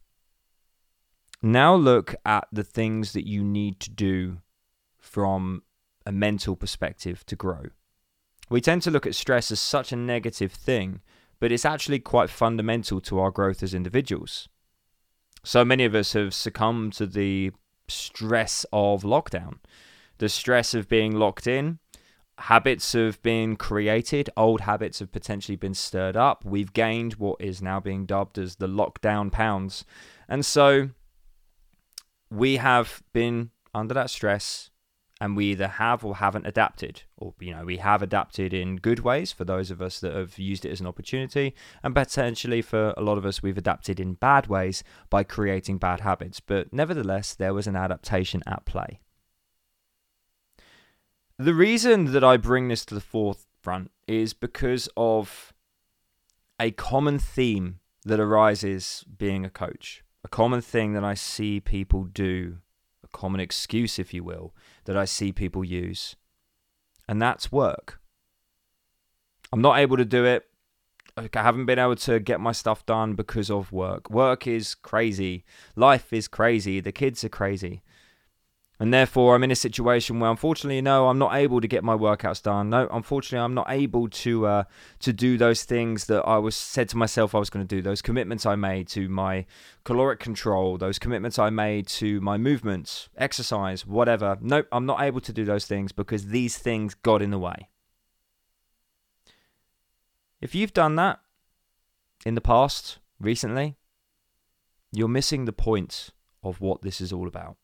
Now 1.42 1.74
look 1.74 2.14
at 2.24 2.46
the 2.52 2.62
things 2.62 3.12
that 3.14 3.26
you 3.26 3.42
need 3.42 3.80
to 3.80 3.90
do 3.90 4.38
from 5.00 5.64
a 6.06 6.12
mental 6.12 6.54
perspective 6.54 7.26
to 7.26 7.34
grow. 7.34 7.70
We 8.50 8.60
tend 8.60 8.82
to 8.82 8.90
look 8.90 9.06
at 9.06 9.14
stress 9.14 9.50
as 9.50 9.60
such 9.60 9.92
a 9.92 9.96
negative 9.96 10.52
thing, 10.52 11.00
but 11.40 11.52
it's 11.52 11.64
actually 11.64 11.98
quite 11.98 12.30
fundamental 12.30 13.00
to 13.02 13.18
our 13.18 13.30
growth 13.30 13.62
as 13.62 13.74
individuals. 13.74 14.48
So 15.44 15.64
many 15.64 15.84
of 15.84 15.94
us 15.94 16.12
have 16.12 16.34
succumbed 16.34 16.92
to 16.94 17.06
the 17.06 17.52
stress 17.88 18.64
of 18.72 19.02
lockdown, 19.02 19.58
the 20.18 20.28
stress 20.28 20.74
of 20.74 20.88
being 20.88 21.16
locked 21.16 21.46
in. 21.46 21.78
Habits 22.38 22.92
have 22.92 23.22
been 23.22 23.56
created, 23.56 24.30
old 24.36 24.62
habits 24.62 25.00
have 25.00 25.12
potentially 25.12 25.56
been 25.56 25.74
stirred 25.74 26.16
up. 26.16 26.44
We've 26.44 26.72
gained 26.72 27.14
what 27.14 27.40
is 27.40 27.60
now 27.60 27.80
being 27.80 28.06
dubbed 28.06 28.38
as 28.38 28.56
the 28.56 28.68
lockdown 28.68 29.30
pounds. 29.30 29.84
And 30.28 30.44
so 30.46 30.90
we 32.30 32.56
have 32.56 33.02
been 33.12 33.50
under 33.74 33.94
that 33.94 34.10
stress 34.10 34.70
and 35.22 35.36
we 35.36 35.52
either 35.52 35.68
have 35.68 36.04
or 36.04 36.16
haven't 36.16 36.48
adapted 36.48 37.04
or 37.16 37.32
you 37.38 37.54
know 37.54 37.64
we 37.64 37.76
have 37.76 38.02
adapted 38.02 38.52
in 38.52 38.74
good 38.74 38.98
ways 38.98 39.30
for 39.30 39.44
those 39.44 39.70
of 39.70 39.80
us 39.80 40.00
that 40.00 40.12
have 40.12 40.36
used 40.36 40.64
it 40.64 40.72
as 40.72 40.80
an 40.80 40.86
opportunity 40.88 41.54
and 41.84 41.94
potentially 41.94 42.60
for 42.60 42.92
a 42.96 43.02
lot 43.02 43.16
of 43.16 43.24
us 43.24 43.40
we've 43.40 43.56
adapted 43.56 44.00
in 44.00 44.14
bad 44.14 44.48
ways 44.48 44.82
by 45.10 45.22
creating 45.22 45.78
bad 45.78 46.00
habits. 46.00 46.40
But 46.40 46.72
nevertheless 46.72 47.36
there 47.36 47.54
was 47.54 47.68
an 47.68 47.76
adaptation 47.76 48.42
at 48.48 48.64
play. 48.64 48.98
The 51.38 51.54
reason 51.54 52.12
that 52.12 52.24
I 52.24 52.36
bring 52.36 52.66
this 52.66 52.84
to 52.86 52.94
the 52.96 53.00
forefront 53.00 53.92
is 54.08 54.34
because 54.34 54.88
of 54.96 55.52
a 56.58 56.72
common 56.72 57.20
theme 57.20 57.78
that 58.04 58.18
arises 58.18 59.04
being 59.16 59.44
a 59.44 59.50
coach. 59.50 60.02
A 60.24 60.28
common 60.28 60.62
thing 60.62 60.94
that 60.94 61.04
I 61.04 61.14
see 61.14 61.60
people 61.60 62.02
do 62.02 62.58
a 63.04 63.08
common 63.08 63.40
excuse, 63.40 64.00
if 64.00 64.12
you 64.12 64.24
will, 64.24 64.52
that 64.84 64.96
I 64.96 65.04
see 65.04 65.32
people 65.32 65.64
use. 65.64 66.16
And 67.08 67.20
that's 67.20 67.52
work. 67.52 68.00
I'm 69.52 69.60
not 69.60 69.78
able 69.78 69.96
to 69.96 70.04
do 70.04 70.24
it. 70.24 70.46
I 71.16 71.28
haven't 71.34 71.66
been 71.66 71.78
able 71.78 71.96
to 71.96 72.20
get 72.20 72.40
my 72.40 72.52
stuff 72.52 72.86
done 72.86 73.14
because 73.14 73.50
of 73.50 73.70
work. 73.70 74.08
Work 74.08 74.46
is 74.46 74.74
crazy. 74.74 75.44
Life 75.76 76.12
is 76.12 76.26
crazy. 76.26 76.80
The 76.80 76.92
kids 76.92 77.22
are 77.22 77.28
crazy. 77.28 77.82
And 78.82 78.92
therefore, 78.92 79.36
I'm 79.36 79.44
in 79.44 79.52
a 79.52 79.54
situation 79.54 80.18
where, 80.18 80.28
unfortunately, 80.28 80.82
no, 80.82 81.06
I'm 81.06 81.16
not 81.16 81.36
able 81.36 81.60
to 81.60 81.68
get 81.68 81.84
my 81.84 81.96
workouts 81.96 82.42
done. 82.42 82.70
No, 82.70 82.88
unfortunately, 82.90 83.44
I'm 83.44 83.54
not 83.54 83.70
able 83.70 84.08
to 84.08 84.44
uh, 84.44 84.64
to 84.98 85.12
do 85.12 85.38
those 85.38 85.62
things 85.62 86.06
that 86.06 86.22
I 86.22 86.38
was 86.38 86.56
said 86.56 86.88
to 86.88 86.96
myself 86.96 87.32
I 87.32 87.38
was 87.38 87.48
going 87.48 87.64
to 87.64 87.76
do. 87.76 87.80
Those 87.80 88.02
commitments 88.02 88.44
I 88.44 88.56
made 88.56 88.88
to 88.88 89.08
my 89.08 89.46
caloric 89.84 90.18
control, 90.18 90.78
those 90.78 90.98
commitments 90.98 91.38
I 91.38 91.48
made 91.48 91.86
to 92.02 92.20
my 92.22 92.36
movements, 92.36 93.08
exercise, 93.16 93.86
whatever. 93.86 94.36
Nope, 94.40 94.66
I'm 94.72 94.84
not 94.84 95.00
able 95.00 95.20
to 95.20 95.32
do 95.32 95.44
those 95.44 95.64
things 95.64 95.92
because 95.92 96.26
these 96.26 96.58
things 96.58 96.94
got 96.94 97.22
in 97.22 97.30
the 97.30 97.38
way. 97.38 97.68
If 100.40 100.56
you've 100.56 100.74
done 100.74 100.96
that 100.96 101.20
in 102.26 102.34
the 102.34 102.40
past, 102.40 102.98
recently, 103.20 103.76
you're 104.90 105.06
missing 105.06 105.44
the 105.44 105.52
point 105.52 106.10
of 106.42 106.60
what 106.60 106.82
this 106.82 107.00
is 107.00 107.12
all 107.12 107.28
about. 107.28 107.58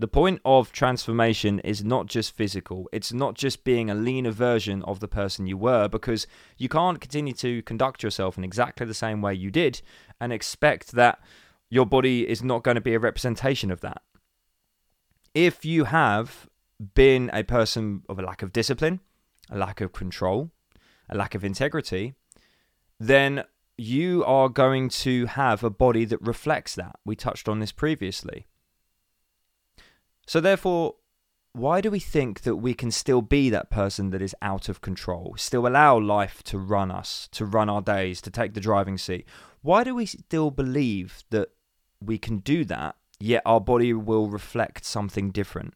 The 0.00 0.06
point 0.06 0.40
of 0.44 0.70
transformation 0.70 1.58
is 1.60 1.82
not 1.82 2.06
just 2.06 2.36
physical. 2.36 2.88
It's 2.92 3.12
not 3.12 3.34
just 3.34 3.64
being 3.64 3.90
a 3.90 3.96
leaner 3.96 4.30
version 4.30 4.82
of 4.84 5.00
the 5.00 5.08
person 5.08 5.48
you 5.48 5.56
were, 5.56 5.88
because 5.88 6.28
you 6.56 6.68
can't 6.68 7.00
continue 7.00 7.32
to 7.34 7.62
conduct 7.62 8.04
yourself 8.04 8.38
in 8.38 8.44
exactly 8.44 8.86
the 8.86 8.94
same 8.94 9.20
way 9.22 9.34
you 9.34 9.50
did 9.50 9.82
and 10.20 10.32
expect 10.32 10.92
that 10.92 11.18
your 11.68 11.84
body 11.84 12.28
is 12.28 12.44
not 12.44 12.62
going 12.62 12.76
to 12.76 12.80
be 12.80 12.94
a 12.94 13.00
representation 13.00 13.72
of 13.72 13.80
that. 13.80 14.02
If 15.34 15.64
you 15.64 15.84
have 15.84 16.48
been 16.94 17.28
a 17.32 17.42
person 17.42 18.02
of 18.08 18.20
a 18.20 18.22
lack 18.22 18.42
of 18.42 18.52
discipline, 18.52 19.00
a 19.50 19.58
lack 19.58 19.80
of 19.80 19.92
control, 19.92 20.52
a 21.08 21.16
lack 21.16 21.34
of 21.34 21.44
integrity, 21.44 22.14
then 23.00 23.42
you 23.76 24.24
are 24.24 24.48
going 24.48 24.88
to 24.90 25.26
have 25.26 25.64
a 25.64 25.70
body 25.70 26.04
that 26.04 26.22
reflects 26.22 26.76
that. 26.76 27.00
We 27.04 27.16
touched 27.16 27.48
on 27.48 27.58
this 27.58 27.72
previously. 27.72 28.46
So, 30.28 30.42
therefore, 30.42 30.96
why 31.54 31.80
do 31.80 31.90
we 31.90 31.98
think 31.98 32.42
that 32.42 32.56
we 32.56 32.74
can 32.74 32.90
still 32.90 33.22
be 33.22 33.48
that 33.48 33.70
person 33.70 34.10
that 34.10 34.20
is 34.20 34.36
out 34.42 34.68
of 34.68 34.82
control, 34.82 35.34
still 35.38 35.66
allow 35.66 35.98
life 35.98 36.42
to 36.44 36.58
run 36.58 36.90
us, 36.90 37.30
to 37.32 37.46
run 37.46 37.70
our 37.70 37.80
days, 37.80 38.20
to 38.20 38.30
take 38.30 38.52
the 38.52 38.60
driving 38.60 38.98
seat? 38.98 39.26
Why 39.62 39.84
do 39.84 39.94
we 39.94 40.04
still 40.04 40.50
believe 40.50 41.24
that 41.30 41.48
we 41.98 42.18
can 42.18 42.40
do 42.40 42.66
that, 42.66 42.96
yet 43.18 43.40
our 43.46 43.58
body 43.58 43.94
will 43.94 44.28
reflect 44.28 44.84
something 44.84 45.30
different? 45.30 45.72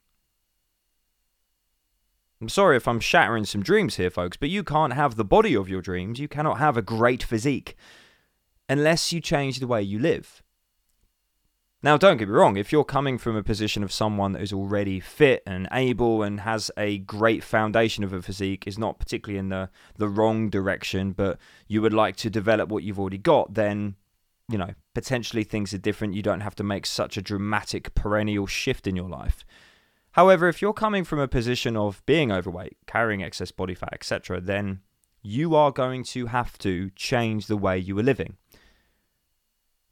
I'm 2.43 2.51
sorry 2.51 2.77
if 2.77 2.87
I'm 2.87 3.01
shattering 3.01 3.47
some 3.47 3.63
dreams 3.63 3.97
here, 3.97 4.11
folks, 4.11 4.37
but 4.37 4.51
you 4.51 4.63
can't 4.63 4.93
have 4.93 5.17
the 5.17 5.25
body 5.25 5.57
of 5.57 5.71
your 5.71 5.81
dreams. 5.81 6.21
You 6.21 6.29
cannot 6.29 6.59
have 6.59 6.77
a 6.77 6.83
great 6.83 7.23
physique 7.23 7.75
unless 8.69 9.15
you 9.15 9.23
change 9.23 9.61
the 9.61 9.67
way 9.67 9.81
you 9.81 9.99
live. 9.99 10.43
Now, 11.85 11.97
don't 11.97 12.17
get 12.17 12.29
me 12.29 12.35
wrong, 12.35 12.57
if 12.57 12.71
you're 12.71 12.85
coming 12.85 13.19
from 13.19 13.35
a 13.35 13.43
position 13.43 13.83
of 13.83 13.91
someone 13.91 14.33
that 14.33 14.43
is 14.43 14.53
already 14.53 15.01
fit 15.01 15.43
and 15.45 15.67
able 15.73 16.23
and 16.23 16.39
has 16.41 16.71
a 16.77 16.99
great 16.99 17.43
foundation 17.43 18.05
of 18.05 18.12
a 18.12 18.23
physique, 18.23 18.69
is 18.69 18.79
not 18.79 19.01
particularly 19.01 19.41
in 19.41 19.49
the, 19.49 19.69
the 19.99 20.09
wrong 20.09 20.49
direction, 20.49 21.11
but 21.11 21.39
you 21.67 21.83
would 21.83 21.93
like 21.93 22.15
to 22.17 22.31
develop 22.31 22.69
what 22.69 22.85
you've 22.85 23.01
already 23.01 23.19
got, 23.19 23.55
then, 23.55 23.97
you 24.49 24.59
know, 24.59 24.71
potentially 24.95 25.43
things 25.43 25.75
are 25.75 25.79
different. 25.79 26.15
You 26.15 26.23
don't 26.23 26.43
have 26.43 26.55
to 26.57 26.65
make 26.65 26.87
such 26.87 27.17
a 27.17 27.23
dramatic 27.23 27.97
perennial 27.97 28.47
shift 28.47 28.87
in 28.87 28.95
your 28.95 29.09
life. 29.09 29.45
However, 30.12 30.49
if 30.49 30.62
you're 30.62 30.73
coming 30.73 31.03
from 31.03 31.19
a 31.19 31.27
position 31.27 31.77
of 31.77 32.01
being 32.07 32.31
overweight, 32.31 32.77
carrying 32.87 33.25
excess 33.25 33.51
body 33.51 33.75
fat, 33.75 33.93
etc., 33.93 34.41
then 34.41 34.83
you 35.21 35.57
are 35.57 35.73
going 35.73 36.05
to 36.05 36.27
have 36.27 36.59
to 36.59 36.91
change 36.91 37.49
the 37.49 37.57
way 37.57 37.77
you 37.77 37.99
are 37.99 38.05
living. 38.05 38.37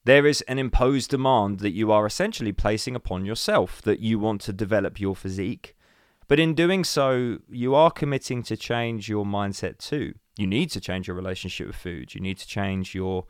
There 0.05 0.27
is 0.27 0.41
an 0.43 0.59
imposed 0.59 1.11
demand 1.11 1.61
that 1.61 1.73
you 1.73 1.93
are 1.93 2.07
essentially 2.07 2.53
placing 2.53 2.97
upon 2.97 3.27
yourself 3.27 3.83
that 3.83 4.01
you 4.01 4.19
want 4.19 4.41
to 4.43 4.53
develop 4.53 4.99
your 4.99 5.15
physique. 5.15 5.77
But 6.27 6.41
in 6.41 6.55
doing 6.55 6.85
so, 6.85 7.39
you 7.51 7.75
are 7.75 7.91
committing 7.91 8.43
to 8.45 8.57
change 8.57 9.09
your 9.09 9.27
mindset 9.27 9.79
too. 9.79 10.15
You 10.39 10.47
need 10.47 10.71
to 10.71 10.81
change 10.81 11.07
your 11.07 11.17
relationship 11.17 11.67
with 11.67 11.77
food. 11.77 12.15
You 12.15 12.21
need 12.21 12.39
to 12.39 12.47
change 12.47 12.95
your 12.95 13.27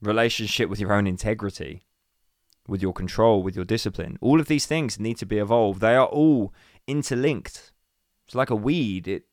relationship 0.00 0.70
with 0.70 0.80
your 0.80 0.92
own 0.92 1.06
integrity, 1.06 1.82
with 2.66 2.80
your 2.80 2.94
control, 2.94 3.42
with 3.42 3.54
your 3.54 3.64
discipline. 3.66 4.16
All 4.22 4.40
of 4.40 4.46
these 4.46 4.64
things 4.64 4.98
need 4.98 5.18
to 5.18 5.26
be 5.26 5.38
evolved. 5.38 5.80
They 5.80 5.96
are 5.96 6.06
all 6.06 6.54
interlinked. 6.86 7.72
It's 8.26 8.34
like 8.34 8.50
a 8.50 8.56
weed, 8.56 9.06
it 9.06 9.24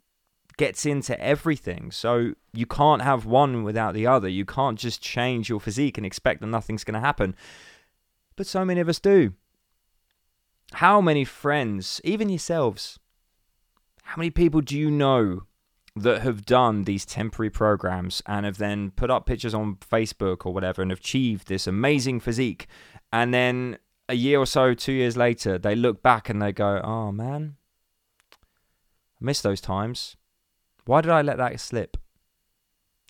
gets 0.61 0.85
into 0.85 1.19
everything. 1.19 1.89
So 1.89 2.35
you 2.53 2.67
can't 2.67 3.01
have 3.01 3.25
one 3.25 3.63
without 3.63 3.95
the 3.95 4.05
other. 4.05 4.29
You 4.29 4.45
can't 4.45 4.77
just 4.77 5.01
change 5.01 5.49
your 5.49 5.59
physique 5.59 5.97
and 5.97 6.05
expect 6.05 6.39
that 6.39 6.45
nothing's 6.45 6.83
going 6.83 6.93
to 6.93 6.99
happen. 6.99 7.33
But 8.35 8.45
so 8.45 8.63
many 8.63 8.79
of 8.79 8.87
us 8.87 8.99
do. 8.99 9.33
How 10.73 11.01
many 11.01 11.25
friends, 11.25 11.99
even 12.03 12.29
yourselves, 12.29 12.99
how 14.03 14.17
many 14.17 14.29
people 14.29 14.61
do 14.61 14.77
you 14.77 14.91
know 14.91 15.47
that 15.95 16.21
have 16.21 16.45
done 16.45 16.83
these 16.83 17.07
temporary 17.07 17.49
programs 17.49 18.21
and 18.27 18.45
have 18.45 18.59
then 18.59 18.91
put 18.91 19.09
up 19.09 19.25
pictures 19.25 19.55
on 19.55 19.77
Facebook 19.77 20.45
or 20.45 20.53
whatever 20.53 20.83
and 20.83 20.91
achieved 20.91 21.47
this 21.47 21.65
amazing 21.65 22.19
physique? 22.19 22.67
And 23.11 23.33
then 23.33 23.79
a 24.07 24.13
year 24.13 24.37
or 24.37 24.45
so, 24.45 24.75
two 24.75 24.93
years 24.93 25.17
later, 25.17 25.57
they 25.57 25.73
look 25.73 26.03
back 26.03 26.29
and 26.29 26.39
they 26.39 26.51
go, 26.51 26.79
oh 26.83 27.11
man, 27.11 27.55
I 28.31 28.37
miss 29.21 29.41
those 29.41 29.59
times. 29.59 30.17
Why 30.85 31.01
did 31.01 31.11
I 31.11 31.21
let 31.21 31.37
that 31.37 31.59
slip? 31.59 31.97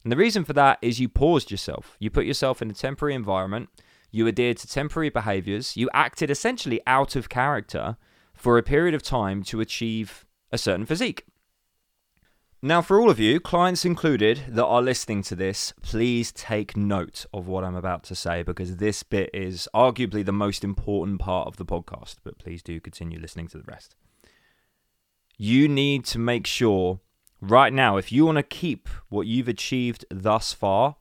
And 0.04 0.12
the 0.12 0.18
reason 0.18 0.44
for 0.44 0.54
that 0.54 0.80
is 0.82 1.00
you 1.00 1.10
paused 1.10 1.52
yourself. 1.52 1.96
You 2.00 2.10
put 2.10 2.26
yourself 2.26 2.62
in 2.62 2.72
a 2.72 2.74
temporary 2.74 3.14
environment. 3.14 3.70
You 4.12 4.28
adhered 4.28 4.58
to 4.58 4.68
temporary 4.68 5.10
behaviors. 5.10 5.78
You 5.78 5.90
acted 5.94 6.30
essentially 6.30 6.82
out 6.88 7.16
of 7.16 7.30
character 7.30 7.98
for 8.34 8.58
a 8.58 8.64
period 8.64 8.96
of 8.96 9.04
time 9.04 9.44
to 9.44 9.62
achieve 9.62 10.26
a 10.52 10.58
certain 10.58 10.86
physique. 10.86 11.26
Now, 12.64 12.84
for 12.84 13.02
all 13.02 13.10
of 13.10 13.20
you, 13.20 13.40
clients 13.40 13.86
included, 13.86 14.44
that 14.50 14.66
are 14.66 14.84
listening 14.84 15.24
to 15.24 15.36
this, 15.36 15.74
please 15.82 16.32
take 16.32 16.78
note 16.78 17.26
of 17.34 17.48
what 17.48 17.64
I'm 17.64 17.76
about 17.76 18.04
to 18.04 18.16
say 18.16 18.44
because 18.44 18.76
this 18.76 19.02
bit 19.02 19.32
is 19.34 19.68
arguably 19.74 20.24
the 20.24 20.32
most 20.32 20.64
important 20.64 21.20
part 21.20 21.48
of 21.48 21.58
the 21.58 21.66
podcast. 21.66 22.18
But 22.24 22.38
please 22.38 22.62
do 22.62 22.80
continue 22.80 23.20
listening 23.20 23.48
to 23.50 23.58
the 23.58 23.64
rest. 23.64 23.96
You 25.38 25.68
need 25.68 26.06
to 26.06 26.20
make 26.20 26.46
sure 26.46 27.00
right 27.42 27.74
now, 27.74 27.98
if 27.98 28.12
you 28.12 28.26
want 28.26 28.38
to 28.38 28.44
keep 28.44 28.88
what 29.10 29.28
you've 29.28 29.48
achieved 29.48 30.06
thus 30.10 30.54
far, 30.54 30.96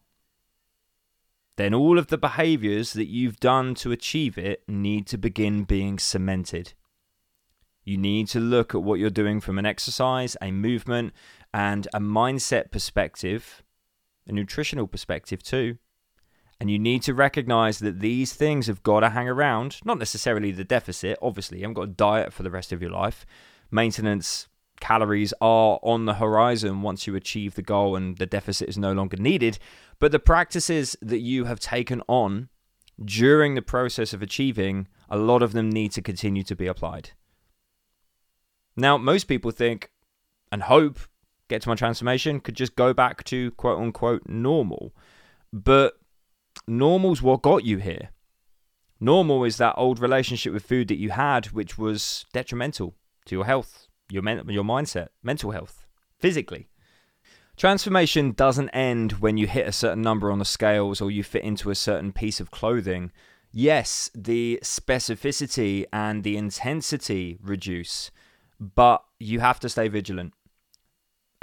then 1.57 1.75
all 1.75 1.99
of 1.99 2.07
the 2.07 2.19
behaviors 2.19 2.95
that 2.95 3.09
you've 3.09 3.39
done 3.39 3.75
to 3.75 3.93
achieve 3.93 4.39
it 4.39 4.63
need 4.67 5.07
to 5.07 5.19
begin 5.19 5.65
being 5.65 5.99
cemented. 5.99 6.73
You 7.85 7.99
need 7.99 8.29
to 8.29 8.41
look 8.41 8.75
at 8.75 8.83
what 8.83 8.99
you're 8.99 9.11
doing 9.11 9.41
from 9.41 9.59
an 9.59 9.67
exercise, 9.67 10.37
a 10.41 10.51
movement, 10.51 11.13
and 11.53 11.87
a 11.93 12.01
mindset 12.01 12.71
perspective, 12.71 13.63
a 14.27 14.33
nutritional 14.33 14.87
perspective 14.87 15.43
too. 15.43 15.79
And 16.61 16.71
you 16.71 16.79
need 16.79 17.03
to 17.03 17.15
recognize 17.15 17.79
that 17.79 18.01
these 18.01 18.35
things 18.35 18.67
have 18.67 18.83
got 18.83 19.01
to 19.01 19.11
hang 19.11 19.29
around. 19.29 19.81
Not 19.85 19.99
necessarily 19.99 20.53
the 20.53 20.65
deficit, 20.65 21.19
obviously, 21.23 21.59
you 21.59 21.65
haven't 21.65 21.75
got 21.75 21.83
a 21.83 21.87
diet 21.89 22.33
for 22.33 22.43
the 22.43 22.51
rest 22.51 22.71
of 22.71 22.83
your 22.83 22.91
life. 22.91 23.25
Maintenance 23.71 24.47
calories 24.81 25.33
are 25.41 25.79
on 25.83 26.07
the 26.07 26.15
horizon 26.15 26.83
once 26.83 27.07
you 27.07 27.15
achieve 27.15 27.55
the 27.55 27.63
goal 27.63 27.97
and 27.97 28.17
the 28.19 28.27
deficit 28.27 28.69
is 28.69 28.79
no 28.79 28.93
longer 28.93 29.17
needed. 29.17 29.59
But 29.99 30.13
the 30.13 30.19
practices 30.19 30.97
that 31.03 31.21
you 31.21 31.45
have 31.45 31.61
taken 31.61 32.03
on 32.09 32.49
during 33.03 33.55
the 33.55 33.63
process 33.63 34.13
of 34.13 34.23
achieving, 34.23 34.89
a 35.09 35.17
lot 35.17 35.43
of 35.43 35.53
them 35.53 35.71
need 35.71 35.93
to 35.93 36.03
continue 36.03 36.43
to 36.45 36.57
be 36.57 36.67
applied. 36.67 37.11
Now, 38.77 38.97
most 38.97 39.25
people 39.25 39.51
think 39.51 39.91
and 40.51 40.63
hope 40.63 40.99
get 41.49 41.63
to 41.63 41.69
my 41.69 41.75
transformation 41.75 42.41
could 42.41 42.55
just 42.55 42.77
go 42.77 42.95
back 42.95 43.25
to 43.25 43.51
quote 43.53 43.79
unquote 43.79 44.23
normal. 44.27 44.95
But 45.53 45.99
normal's 46.67 47.21
what 47.21 47.43
got 47.43 47.65
you 47.65 47.79
here. 47.79 48.11
Normal 49.01 49.45
is 49.45 49.57
that 49.57 49.75
old 49.77 49.99
relationship 49.99 50.53
with 50.53 50.65
food 50.65 50.89
that 50.89 50.99
you 50.99 51.11
had, 51.11 51.47
which 51.47 51.77
was 51.77 52.27
detrimental 52.33 52.95
to 53.27 53.35
your 53.35 53.47
health, 53.47 53.89
your 54.11 54.23
men- 54.23 54.49
your 54.49 54.65
mindset, 54.65 55.09
mental 55.23 55.51
health, 55.53 55.87
physically. 56.19 56.69
Transformation 57.57 58.33
doesn't 58.33 58.71
end 58.71 59.13
when 59.21 59.37
you 59.37 59.47
hit 59.47 59.67
a 59.67 59.73
certain 59.73 60.03
number 60.03 60.31
on 60.31 60.39
the 60.39 60.45
scales 60.45 61.01
or 61.01 61.11
you 61.11 61.23
fit 61.23 61.45
into 61.45 61.71
a 61.71 61.75
certain 61.75 62.13
piece 62.13 62.41
of 62.41 62.51
clothing. 62.51 63.13
Yes, 63.53 64.11
the 64.15 64.59
specificity 64.63 65.85
and 65.93 66.25
the 66.25 66.37
intensity 66.37 67.39
reduce, 67.43 68.11
but 68.59 69.05
you 69.19 69.41
have 69.41 69.61
to 69.61 69.69
stay 69.69 69.89
vigilant. 69.89 70.33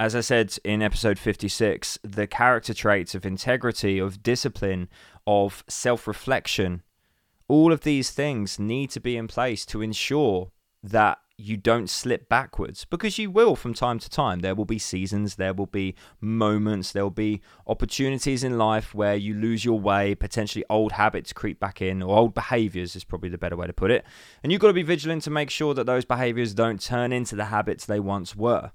As 0.00 0.16
I 0.16 0.20
said 0.20 0.56
in 0.64 0.80
episode 0.80 1.18
56, 1.18 1.98
the 2.02 2.26
character 2.26 2.72
traits 2.72 3.14
of 3.14 3.26
integrity, 3.26 3.98
of 3.98 4.22
discipline, 4.22 4.88
of 5.26 5.64
self 5.68 6.06
reflection, 6.06 6.82
all 7.48 7.72
of 7.72 7.82
these 7.82 8.10
things 8.10 8.58
need 8.58 8.90
to 8.90 9.00
be 9.00 9.16
in 9.16 9.26
place 9.26 9.64
to 9.66 9.82
ensure 9.82 10.50
that 10.82 11.18
you 11.40 11.56
don't 11.56 11.88
slip 11.88 12.28
backwards 12.28 12.84
because 12.84 13.16
you 13.16 13.30
will 13.30 13.54
from 13.54 13.72
time 13.72 14.00
to 14.00 14.10
time. 14.10 14.40
There 14.40 14.56
will 14.56 14.64
be 14.64 14.78
seasons, 14.78 15.36
there 15.36 15.54
will 15.54 15.66
be 15.66 15.94
moments, 16.20 16.90
there 16.90 17.04
will 17.04 17.10
be 17.10 17.40
opportunities 17.64 18.42
in 18.42 18.58
life 18.58 18.92
where 18.92 19.14
you 19.14 19.34
lose 19.34 19.64
your 19.64 19.78
way, 19.78 20.16
potentially 20.16 20.64
old 20.68 20.92
habits 20.92 21.32
creep 21.32 21.60
back 21.60 21.80
in, 21.80 22.02
or 22.02 22.18
old 22.18 22.34
behaviors 22.34 22.96
is 22.96 23.04
probably 23.04 23.28
the 23.28 23.38
better 23.38 23.56
way 23.56 23.68
to 23.68 23.72
put 23.72 23.92
it. 23.92 24.04
And 24.42 24.50
you've 24.50 24.60
got 24.60 24.66
to 24.66 24.72
be 24.72 24.82
vigilant 24.82 25.22
to 25.22 25.30
make 25.30 25.48
sure 25.48 25.74
that 25.74 25.86
those 25.86 26.04
behaviors 26.04 26.54
don't 26.54 26.80
turn 26.80 27.12
into 27.12 27.36
the 27.36 27.46
habits 27.46 27.86
they 27.86 28.00
once 28.00 28.34
were. 28.34 28.72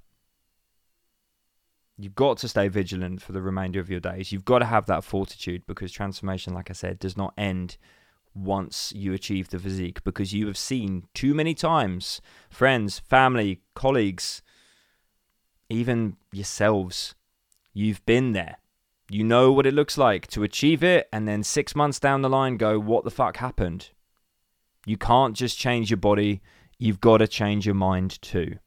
You've 1.97 2.15
got 2.15 2.37
to 2.39 2.47
stay 2.47 2.69
vigilant 2.69 3.21
for 3.21 3.33
the 3.33 3.41
remainder 3.41 3.81
of 3.81 3.89
your 3.89 3.99
days. 3.99 4.31
You've 4.31 4.45
got 4.45 4.59
to 4.59 4.65
have 4.65 4.85
that 4.85 5.03
fortitude 5.03 5.63
because 5.67 5.91
transformation, 5.91 6.53
like 6.53 6.69
I 6.69 6.73
said, 6.73 6.97
does 6.97 7.17
not 7.17 7.33
end 7.37 7.77
once 8.35 8.91
you 8.95 9.13
achieve 9.13 9.49
the 9.49 9.59
physique 9.59 10.03
because 10.03 10.33
you 10.33 10.47
have 10.47 10.57
seen 10.57 11.07
too 11.13 11.33
many 11.33 11.53
times 11.53 12.21
friends, 12.49 12.99
family, 12.99 13.61
colleagues, 13.75 14.41
even 15.69 16.17
yourselves. 16.31 17.15
You've 17.73 18.05
been 18.05 18.33
there. 18.33 18.57
You 19.09 19.23
know 19.23 19.51
what 19.51 19.65
it 19.65 19.73
looks 19.73 19.97
like 19.97 20.27
to 20.27 20.43
achieve 20.43 20.83
it 20.83 21.07
and 21.11 21.27
then 21.27 21.43
six 21.43 21.75
months 21.75 21.99
down 21.99 22.21
the 22.21 22.29
line 22.29 22.57
go, 22.57 22.79
What 22.79 23.03
the 23.03 23.11
fuck 23.11 23.37
happened? 23.37 23.89
You 24.85 24.97
can't 24.97 25.35
just 25.35 25.57
change 25.57 25.89
your 25.89 25.97
body, 25.97 26.41
you've 26.77 26.99
got 26.99 27.17
to 27.17 27.27
change 27.27 27.65
your 27.65 27.75
mind 27.75 28.21
too. 28.21 28.57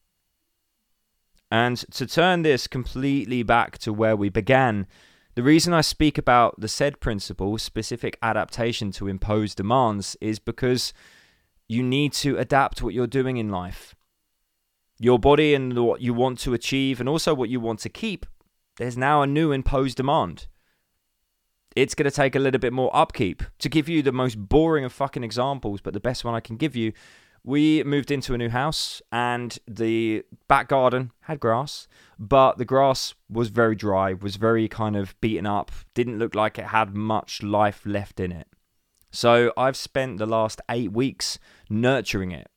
And 1.50 1.78
to 1.92 2.06
turn 2.06 2.42
this 2.42 2.66
completely 2.66 3.42
back 3.42 3.78
to 3.78 3.92
where 3.92 4.16
we 4.16 4.28
began, 4.28 4.86
the 5.36 5.42
reason 5.42 5.74
I 5.74 5.82
speak 5.82 6.16
about 6.16 6.58
the 6.58 6.66
SAID 6.66 6.98
principle, 6.98 7.58
specific 7.58 8.18
adaptation 8.22 8.90
to 8.92 9.06
impose 9.06 9.54
demands, 9.54 10.16
is 10.18 10.38
because 10.38 10.94
you 11.68 11.82
need 11.82 12.14
to 12.14 12.38
adapt 12.38 12.80
what 12.80 12.94
you're 12.94 13.06
doing 13.06 13.36
in 13.36 13.50
life. 13.50 13.94
Your 14.98 15.18
body 15.18 15.52
and 15.52 15.78
what 15.78 16.00
you 16.00 16.14
want 16.14 16.38
to 16.40 16.54
achieve, 16.54 17.00
and 17.00 17.08
also 17.08 17.34
what 17.34 17.50
you 17.50 17.60
want 17.60 17.80
to 17.80 17.90
keep, 17.90 18.24
there's 18.78 18.96
now 18.96 19.20
a 19.20 19.26
new 19.26 19.52
imposed 19.52 19.98
demand. 19.98 20.46
It's 21.76 21.94
going 21.94 22.08
to 22.08 22.16
take 22.16 22.34
a 22.34 22.40
little 22.40 22.58
bit 22.58 22.72
more 22.72 22.90
upkeep. 22.96 23.42
To 23.58 23.68
give 23.68 23.90
you 23.90 24.00
the 24.00 24.12
most 24.12 24.48
boring 24.48 24.86
of 24.86 24.92
fucking 24.94 25.22
examples, 25.22 25.82
but 25.82 25.92
the 25.92 26.00
best 26.00 26.24
one 26.24 26.34
I 26.34 26.40
can 26.40 26.56
give 26.56 26.74
you, 26.74 26.94
we 27.46 27.84
moved 27.84 28.10
into 28.10 28.34
a 28.34 28.38
new 28.38 28.48
house 28.48 29.00
and 29.12 29.56
the 29.68 30.24
back 30.48 30.68
garden 30.68 31.12
had 31.22 31.38
grass, 31.38 31.86
but 32.18 32.58
the 32.58 32.64
grass 32.64 33.14
was 33.30 33.50
very 33.50 33.76
dry, 33.76 34.12
was 34.12 34.34
very 34.34 34.66
kind 34.66 34.96
of 34.96 35.18
beaten 35.20 35.46
up, 35.46 35.70
didn't 35.94 36.18
look 36.18 36.34
like 36.34 36.58
it 36.58 36.66
had 36.66 36.94
much 36.94 37.44
life 37.44 37.82
left 37.86 38.18
in 38.18 38.32
it. 38.32 38.48
So 39.12 39.52
I've 39.56 39.76
spent 39.76 40.18
the 40.18 40.26
last 40.26 40.60
eight 40.68 40.90
weeks 40.90 41.38
nurturing 41.70 42.32
it, 42.32 42.48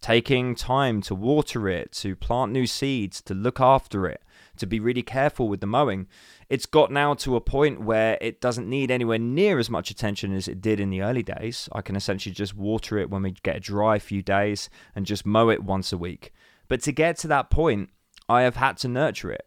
taking 0.00 0.54
time 0.54 1.02
to 1.02 1.14
water 1.14 1.68
it, 1.68 1.92
to 1.92 2.16
plant 2.16 2.50
new 2.50 2.66
seeds, 2.66 3.20
to 3.22 3.34
look 3.34 3.60
after 3.60 4.06
it, 4.06 4.22
to 4.60 4.66
be 4.66 4.80
really 4.80 5.02
careful 5.02 5.48
with 5.48 5.60
the 5.60 5.66
mowing. 5.66 6.06
It's 6.48 6.66
got 6.66 6.90
now 6.90 7.14
to 7.14 7.36
a 7.36 7.40
point 7.40 7.80
where 7.80 8.16
it 8.20 8.40
doesn't 8.40 8.68
need 8.68 8.90
anywhere 8.90 9.18
near 9.18 9.58
as 9.58 9.68
much 9.68 9.90
attention 9.90 10.34
as 10.34 10.48
it 10.48 10.60
did 10.60 10.80
in 10.80 10.90
the 10.90 11.02
early 11.02 11.22
days. 11.22 11.68
I 11.72 11.82
can 11.82 11.96
essentially 11.96 12.34
just 12.34 12.56
water 12.56 12.98
it 12.98 13.10
when 13.10 13.22
we 13.22 13.32
get 13.42 13.56
a 13.56 13.60
dry 13.60 13.98
few 13.98 14.22
days 14.22 14.70
and 14.94 15.04
just 15.06 15.26
mow 15.26 15.48
it 15.48 15.64
once 15.64 15.92
a 15.92 15.98
week. 15.98 16.32
But 16.68 16.80
to 16.82 16.92
get 16.92 17.18
to 17.18 17.28
that 17.28 17.50
point, 17.50 17.90
I 18.28 18.42
have 18.42 18.56
had 18.56 18.76
to 18.78 18.88
nurture 18.88 19.32
it. 19.32 19.46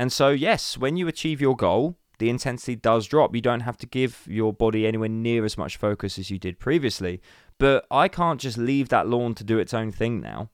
And 0.00 0.12
so, 0.12 0.30
yes, 0.30 0.76
when 0.76 0.96
you 0.96 1.06
achieve 1.06 1.40
your 1.40 1.56
goal, 1.56 1.96
the 2.18 2.30
intensity 2.30 2.76
does 2.76 3.06
drop. 3.06 3.34
You 3.34 3.40
don't 3.40 3.60
have 3.60 3.76
to 3.78 3.86
give 3.86 4.26
your 4.26 4.52
body 4.52 4.86
anywhere 4.86 5.08
near 5.08 5.44
as 5.44 5.58
much 5.58 5.76
focus 5.76 6.18
as 6.18 6.30
you 6.30 6.38
did 6.38 6.58
previously. 6.58 7.20
But 7.58 7.86
I 7.90 8.08
can't 8.08 8.40
just 8.40 8.58
leave 8.58 8.88
that 8.88 9.08
lawn 9.08 9.34
to 9.34 9.44
do 9.44 9.58
its 9.58 9.74
own 9.74 9.92
thing 9.92 10.20
now. 10.20 10.50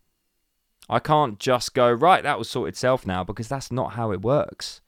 I 0.89 0.99
can't 0.99 1.39
just 1.39 1.75
go, 1.75 1.93
right, 1.93 2.23
that 2.23 2.39
will 2.39 2.45
sort 2.45 2.69
itself 2.69 3.07
now, 3.07 3.23
because 3.23 3.49
that's 3.49 3.71
not 3.71 3.93
how 3.93 4.11
it 4.11 4.23
works. 4.23 4.81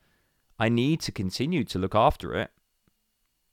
I 0.59 0.69
need 0.69 1.01
to 1.01 1.13
continue 1.13 1.65
to 1.65 1.79
look 1.79 1.95
after 1.95 2.35
it. 2.35 2.51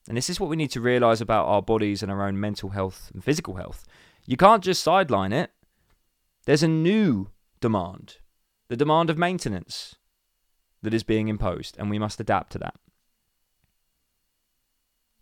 And 0.08 0.16
this 0.16 0.30
is 0.30 0.40
what 0.40 0.50
we 0.50 0.56
need 0.56 0.72
to 0.72 0.82
realize 0.82 1.20
about 1.20 1.48
our 1.48 1.62
bodies 1.62 2.02
and 2.02 2.12
our 2.12 2.26
own 2.26 2.40
mental 2.40 2.70
health 2.70 3.12
and 3.14 3.24
physical 3.24 3.56
health. 3.56 3.86
You 4.26 4.38
can't 4.38 4.64
just 4.64 4.84
sideline 4.84 5.34
it. 5.34 5.52
There's 6.46 6.64
a 6.64 6.68
new 6.68 7.30
demand, 7.60 8.18
the 8.70 8.78
demand 8.78 9.10
of 9.10 9.18
maintenance 9.18 9.96
that 10.82 10.94
is 10.94 11.04
being 11.04 11.28
imposed, 11.28 11.76
and 11.78 11.90
we 11.90 12.00
must 12.00 12.20
adapt 12.22 12.54
to 12.54 12.60
that. 12.60 12.76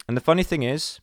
And 0.07 0.15
the 0.15 0.21
funny 0.21 0.43
thing 0.43 0.61
is, 0.61 0.99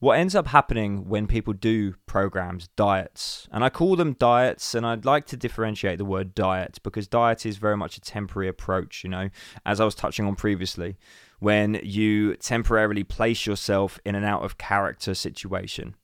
what 0.00 0.18
ends 0.18 0.34
up 0.34 0.48
happening 0.48 1.08
when 1.08 1.26
people 1.26 1.52
do 1.52 1.94
programs, 2.06 2.68
diets, 2.74 3.46
and 3.52 3.62
I 3.62 3.68
call 3.68 3.96
them 3.96 4.14
diets, 4.14 4.74
and 4.74 4.86
I'd 4.86 5.04
like 5.04 5.26
to 5.26 5.36
differentiate 5.36 5.98
the 5.98 6.06
word 6.06 6.34
diet 6.34 6.78
because 6.82 7.06
diet 7.06 7.44
is 7.44 7.58
very 7.58 7.76
much 7.76 7.98
a 7.98 8.00
temporary 8.00 8.48
approach, 8.48 9.04
you 9.04 9.10
know, 9.10 9.28
as 9.66 9.78
I 9.78 9.84
was 9.84 9.94
touching 9.94 10.26
on 10.26 10.36
previously, 10.36 10.96
when 11.38 11.80
you 11.82 12.34
temporarily 12.36 13.04
place 13.04 13.44
yourself 13.46 14.00
in 14.06 14.14
an 14.14 14.24
out 14.24 14.42
of 14.42 14.56
character 14.56 15.14
situation. 15.14 15.94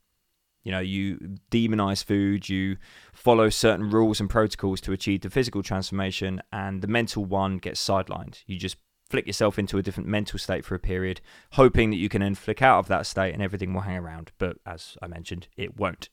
You 0.63 0.73
know, 0.73 0.81
you 0.81 1.37
demonize 1.51 2.05
food, 2.05 2.49
you 2.49 2.77
follow 3.15 3.49
certain 3.49 3.89
rules 3.89 4.21
and 4.21 4.29
protocols 4.29 4.81
to 4.83 4.93
achieve 4.93 5.21
the 5.23 5.31
physical 5.31 5.63
transformation, 5.63 6.43
and 6.53 6.83
the 6.83 6.89
mental 6.89 7.25
one 7.25 7.59
gets 7.59 7.83
sidelined. 7.83 8.43
You 8.47 8.59
just 8.59 8.77
flick 9.09 9.27
yourself 9.27 9.59
into 9.59 9.79
a 9.79 9.83
different 9.83 10.09
mental 10.09 10.39
state 10.39 10.65
for 10.65 10.75
a 10.75 10.81
period, 10.81 11.21
hoping 11.53 11.91
that 11.91 11.97
you 11.97 12.09
can 12.09 12.23
then 12.23 12.35
flick 12.35 12.63
out 12.63 12.79
of 12.79 12.89
that 12.89 13.07
state 13.07 13.33
and 13.33 13.43
everything 13.43 13.73
will 13.73 13.83
hang 13.83 13.97
around. 13.97 14.33
But 14.39 14.59
as 14.67 14.97
I 15.01 15.07
mentioned, 15.07 15.49
it 15.57 15.79
won't. 15.79 16.09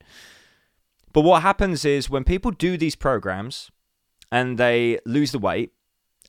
But 1.11 1.21
what 1.21 1.41
happens 1.41 1.85
is 1.85 2.09
when 2.09 2.23
people 2.23 2.51
do 2.51 2.77
these 2.77 2.95
programs 2.95 3.71
and 4.31 4.57
they 4.57 4.99
lose 5.05 5.31
the 5.31 5.39
weight 5.39 5.73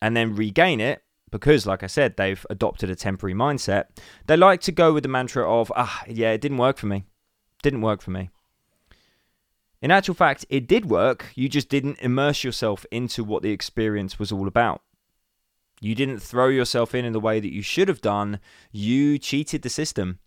and 0.00 0.16
then 0.16 0.36
regain 0.36 0.80
it, 0.80 1.02
because, 1.30 1.66
like 1.66 1.82
I 1.82 1.88
said, 1.88 2.16
they've 2.16 2.46
adopted 2.48 2.90
a 2.90 2.94
temporary 2.94 3.34
mindset, 3.34 3.86
they 4.26 4.36
like 4.36 4.60
to 4.60 4.72
go 4.72 4.92
with 4.92 5.02
the 5.02 5.08
mantra 5.08 5.50
of, 5.50 5.72
ah, 5.74 6.04
yeah, 6.06 6.30
it 6.30 6.40
didn't 6.40 6.58
work 6.58 6.76
for 6.78 6.86
me. 6.86 7.06
Didn't 7.60 7.80
work 7.80 8.02
for 8.02 8.12
me. 8.12 8.30
In 9.82 9.90
actual 9.90 10.14
fact, 10.14 10.46
it 10.48 10.68
did 10.68 10.86
work. 10.86 11.32
You 11.34 11.48
just 11.48 11.68
didn't 11.68 11.98
immerse 11.98 12.44
yourself 12.44 12.86
into 12.92 13.24
what 13.24 13.42
the 13.42 13.50
experience 13.50 14.16
was 14.16 14.30
all 14.30 14.46
about. 14.46 14.80
You 15.84 15.94
didn't 15.94 16.20
throw 16.20 16.48
yourself 16.48 16.94
in 16.94 17.04
in 17.04 17.12
the 17.12 17.20
way 17.20 17.40
that 17.40 17.52
you 17.52 17.60
should 17.60 17.88
have 17.88 18.00
done. 18.00 18.40
You 18.72 19.18
cheated 19.18 19.60
the 19.60 19.68
system. 19.68 20.18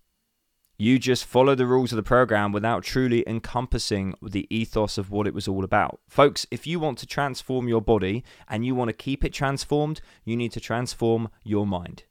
You 0.77 0.99
just 0.99 1.25
followed 1.25 1.57
the 1.57 1.65
rules 1.65 1.91
of 1.91 1.95
the 1.95 2.03
program 2.03 2.51
without 2.51 2.83
truly 2.83 3.27
encompassing 3.27 4.13
the 4.21 4.45
ethos 4.55 4.99
of 4.99 5.09
what 5.09 5.25
it 5.25 5.33
was 5.33 5.47
all 5.47 5.63
about. 5.63 5.99
Folks, 6.07 6.45
if 6.51 6.67
you 6.67 6.79
want 6.79 6.99
to 6.99 7.07
transform 7.07 7.67
your 7.67 7.81
body 7.81 8.23
and 8.47 8.67
you 8.67 8.75
want 8.75 8.89
to 8.89 8.93
keep 8.93 9.25
it 9.25 9.33
transformed, 9.33 9.99
you 10.23 10.37
need 10.37 10.51
to 10.51 10.59
transform 10.59 11.27
your 11.43 11.65
mind. 11.65 12.03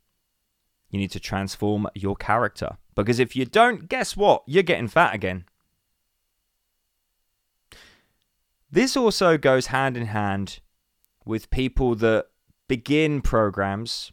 You 0.90 0.98
need 0.98 1.12
to 1.12 1.20
transform 1.20 1.86
your 1.94 2.16
character. 2.16 2.78
Because 2.96 3.20
if 3.20 3.36
you 3.36 3.44
don't, 3.44 3.88
guess 3.88 4.16
what? 4.16 4.42
You're 4.48 4.64
getting 4.64 4.88
fat 4.88 5.14
again. 5.14 5.44
This 8.72 8.96
also 8.96 9.38
goes 9.38 9.66
hand 9.66 9.96
in 9.96 10.06
hand 10.06 10.58
with 11.24 11.48
people 11.50 11.94
that 11.94 12.26
begin 12.68 13.20
programs, 13.20 14.12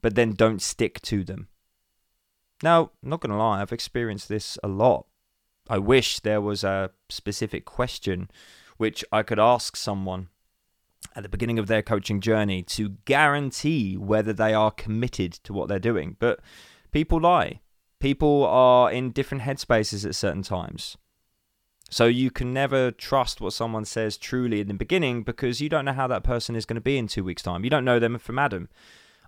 but 0.00 0.14
then 0.14 0.32
don't 0.32 0.62
stick 0.62 1.00
to 1.02 1.24
them. 1.24 1.48
Now, 2.62 2.92
I'm 3.02 3.10
not 3.10 3.20
going 3.20 3.30
to 3.30 3.36
lie, 3.36 3.60
I've 3.60 3.72
experienced 3.72 4.28
this 4.28 4.58
a 4.62 4.68
lot. 4.68 5.06
I 5.68 5.78
wish 5.78 6.20
there 6.20 6.40
was 6.40 6.62
a 6.62 6.90
specific 7.08 7.64
question 7.64 8.30
which 8.76 9.04
I 9.12 9.22
could 9.22 9.38
ask 9.38 9.76
someone 9.76 10.28
at 11.14 11.22
the 11.22 11.28
beginning 11.28 11.58
of 11.58 11.66
their 11.66 11.82
coaching 11.82 12.20
journey 12.20 12.62
to 12.62 12.90
guarantee 13.04 13.96
whether 13.96 14.32
they 14.32 14.52
are 14.52 14.70
committed 14.70 15.32
to 15.44 15.52
what 15.52 15.68
they're 15.68 15.78
doing. 15.78 16.16
But 16.18 16.40
people 16.90 17.20
lie. 17.20 17.60
People 18.00 18.44
are 18.44 18.90
in 18.90 19.12
different 19.12 19.44
headspaces 19.44 20.04
at 20.04 20.14
certain 20.14 20.42
times. 20.42 20.96
So 21.94 22.06
you 22.06 22.32
can 22.32 22.52
never 22.52 22.90
trust 22.90 23.40
what 23.40 23.52
someone 23.52 23.84
says 23.84 24.16
truly 24.16 24.60
in 24.60 24.66
the 24.66 24.74
beginning 24.74 25.22
because 25.22 25.60
you 25.60 25.68
don't 25.68 25.84
know 25.84 25.92
how 25.92 26.08
that 26.08 26.24
person 26.24 26.56
is 26.56 26.66
going 26.66 26.74
to 26.74 26.80
be 26.80 26.98
in 26.98 27.06
two 27.06 27.22
weeks' 27.22 27.40
time. 27.40 27.62
You 27.62 27.70
don't 27.70 27.84
know 27.84 28.00
them 28.00 28.18
from 28.18 28.36
Adam. 28.36 28.68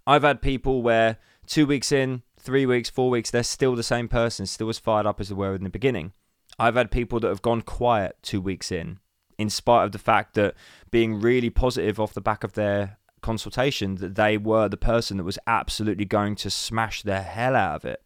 I've 0.04 0.24
had 0.24 0.42
people 0.42 0.82
where 0.82 1.18
two 1.46 1.64
weeks 1.64 1.92
in, 1.92 2.24
three 2.40 2.66
weeks, 2.66 2.90
four 2.90 3.08
weeks, 3.08 3.30
they're 3.30 3.44
still 3.44 3.76
the 3.76 3.84
same 3.84 4.08
person, 4.08 4.46
still 4.46 4.68
as 4.68 4.80
fired 4.80 5.06
up 5.06 5.20
as 5.20 5.28
they 5.28 5.36
were 5.36 5.54
in 5.54 5.62
the 5.62 5.70
beginning. 5.70 6.12
I've 6.58 6.74
had 6.74 6.90
people 6.90 7.20
that 7.20 7.28
have 7.28 7.40
gone 7.40 7.62
quiet 7.62 8.16
two 8.20 8.40
weeks 8.40 8.72
in, 8.72 8.98
in 9.38 9.48
spite 9.48 9.84
of 9.84 9.92
the 9.92 9.98
fact 10.00 10.34
that 10.34 10.56
being 10.90 11.20
really 11.20 11.50
positive 11.50 12.00
off 12.00 12.14
the 12.14 12.20
back 12.20 12.42
of 12.42 12.54
their 12.54 12.98
consultation, 13.20 13.94
that 13.96 14.16
they 14.16 14.36
were 14.36 14.68
the 14.68 14.76
person 14.76 15.18
that 15.18 15.22
was 15.22 15.38
absolutely 15.46 16.04
going 16.04 16.34
to 16.34 16.50
smash 16.50 17.04
the 17.04 17.20
hell 17.20 17.54
out 17.54 17.76
of 17.76 17.84
it 17.84 18.02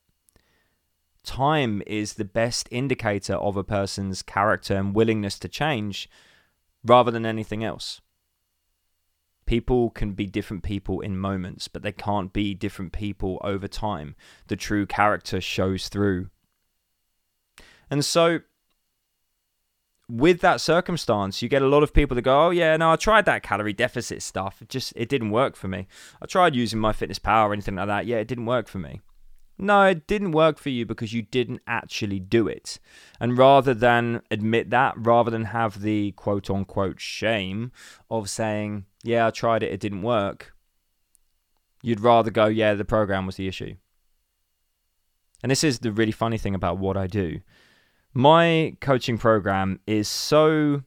time 1.25 1.83
is 1.87 2.15
the 2.15 2.25
best 2.25 2.69
indicator 2.71 3.35
of 3.35 3.57
a 3.57 3.65
person's 3.65 4.23
character 4.23 4.75
and 4.75 4.95
willingness 4.95 5.39
to 5.41 5.49
change 5.49 6.09
rather 6.85 7.11
than 7.11 7.27
anything 7.27 7.63
else. 7.63 8.01
People 9.47 9.91
can 9.91 10.13
be 10.13 10.27
different 10.27 10.63
people 10.63 11.01
in 11.01 11.19
moments, 11.19 11.67
but 11.67 11.83
they 11.83 11.93
can't 11.93 12.33
be 12.33 12.55
different 12.55 12.93
people 12.93 13.41
over 13.43 13.67
time. 13.67 14.15
The 14.47 14.57
true 14.57 14.87
character 14.87 15.41
shows 15.41 15.89
through. 15.89 16.31
And 17.91 18.05
so, 18.05 18.41
with 20.09 20.41
that 20.41 20.61
circumstance, 20.61 21.43
you 21.43 21.49
get 21.49 21.63
a 21.63 21.69
lot 21.69 21.83
of 21.83 21.93
people 21.93 22.15
that 22.15 22.23
go, 22.23 22.47
"Oh 22.47 22.51
yeah, 22.51 22.77
no, 22.77 22.93
I 22.93 22.97
tried 22.97 23.25
that 23.27 23.43
calorie 23.43 23.73
deficit 23.73 24.23
stuff. 24.23 24.63
It 24.63 24.69
just 24.69 24.93
it 24.95 25.09
didn't 25.09 25.31
work 25.31 25.57
for 25.57 25.69
me. 25.69 25.89
I 26.23 26.27
tried 26.27 26.55
using 26.55 26.81
MyFitnessPal 26.81 27.49
or 27.49 27.53
anything 27.53 27.77
like 27.77 27.89
that. 27.89 28.07
Yeah, 28.07 28.19
it 28.19 28.29
didn't 28.29 28.47
work 28.47 28.69
for 28.69 28.79
me." 28.79 29.01
No, 29.61 29.85
it 29.85 30.07
didn't 30.07 30.33
work 30.33 30.59
for 30.59 30.71
you 30.71 30.87
because 30.87 31.13
you 31.13 31.23
didn't 31.23 31.61
actually 31.67 32.19
do 32.19 32.49
it. 32.49 32.79
And 33.21 33.37
rather 33.37 33.75
than 33.75 34.23
admit 34.31 34.71
that, 34.71 34.95
rather 34.97 35.31
than 35.31 35.45
have 35.45 35.83
the 35.83 36.13
quote 36.13 36.51
unquote 36.51 37.01
shame 37.01 37.73
of 38.11 38.31
saying, 38.31 38.87
"Yeah, 39.03 39.27
I 39.27 39.31
tried 39.31 39.63
it, 39.63 39.73
it 39.73 39.81
didn't 39.81 40.03
work," 40.03 40.55
you'd 41.83 42.01
rather 42.01 42.31
go, 42.31 42.47
"Yeah, 42.47 42.75
the 42.75 42.85
program 42.85 43.27
was 43.27 43.37
the 43.37 43.49
issue." 43.49 43.77
And 45.43 45.51
this 45.51 45.65
is 45.65 45.79
the 45.79 45.93
really 45.93 46.13
funny 46.13 46.39
thing 46.39 46.55
about 46.55 46.79
what 46.79 46.97
I 46.97 47.07
do 47.07 47.41
my 48.13 48.77
coaching 48.81 49.19
program 49.19 49.81
is 49.87 50.09
so 50.09 50.83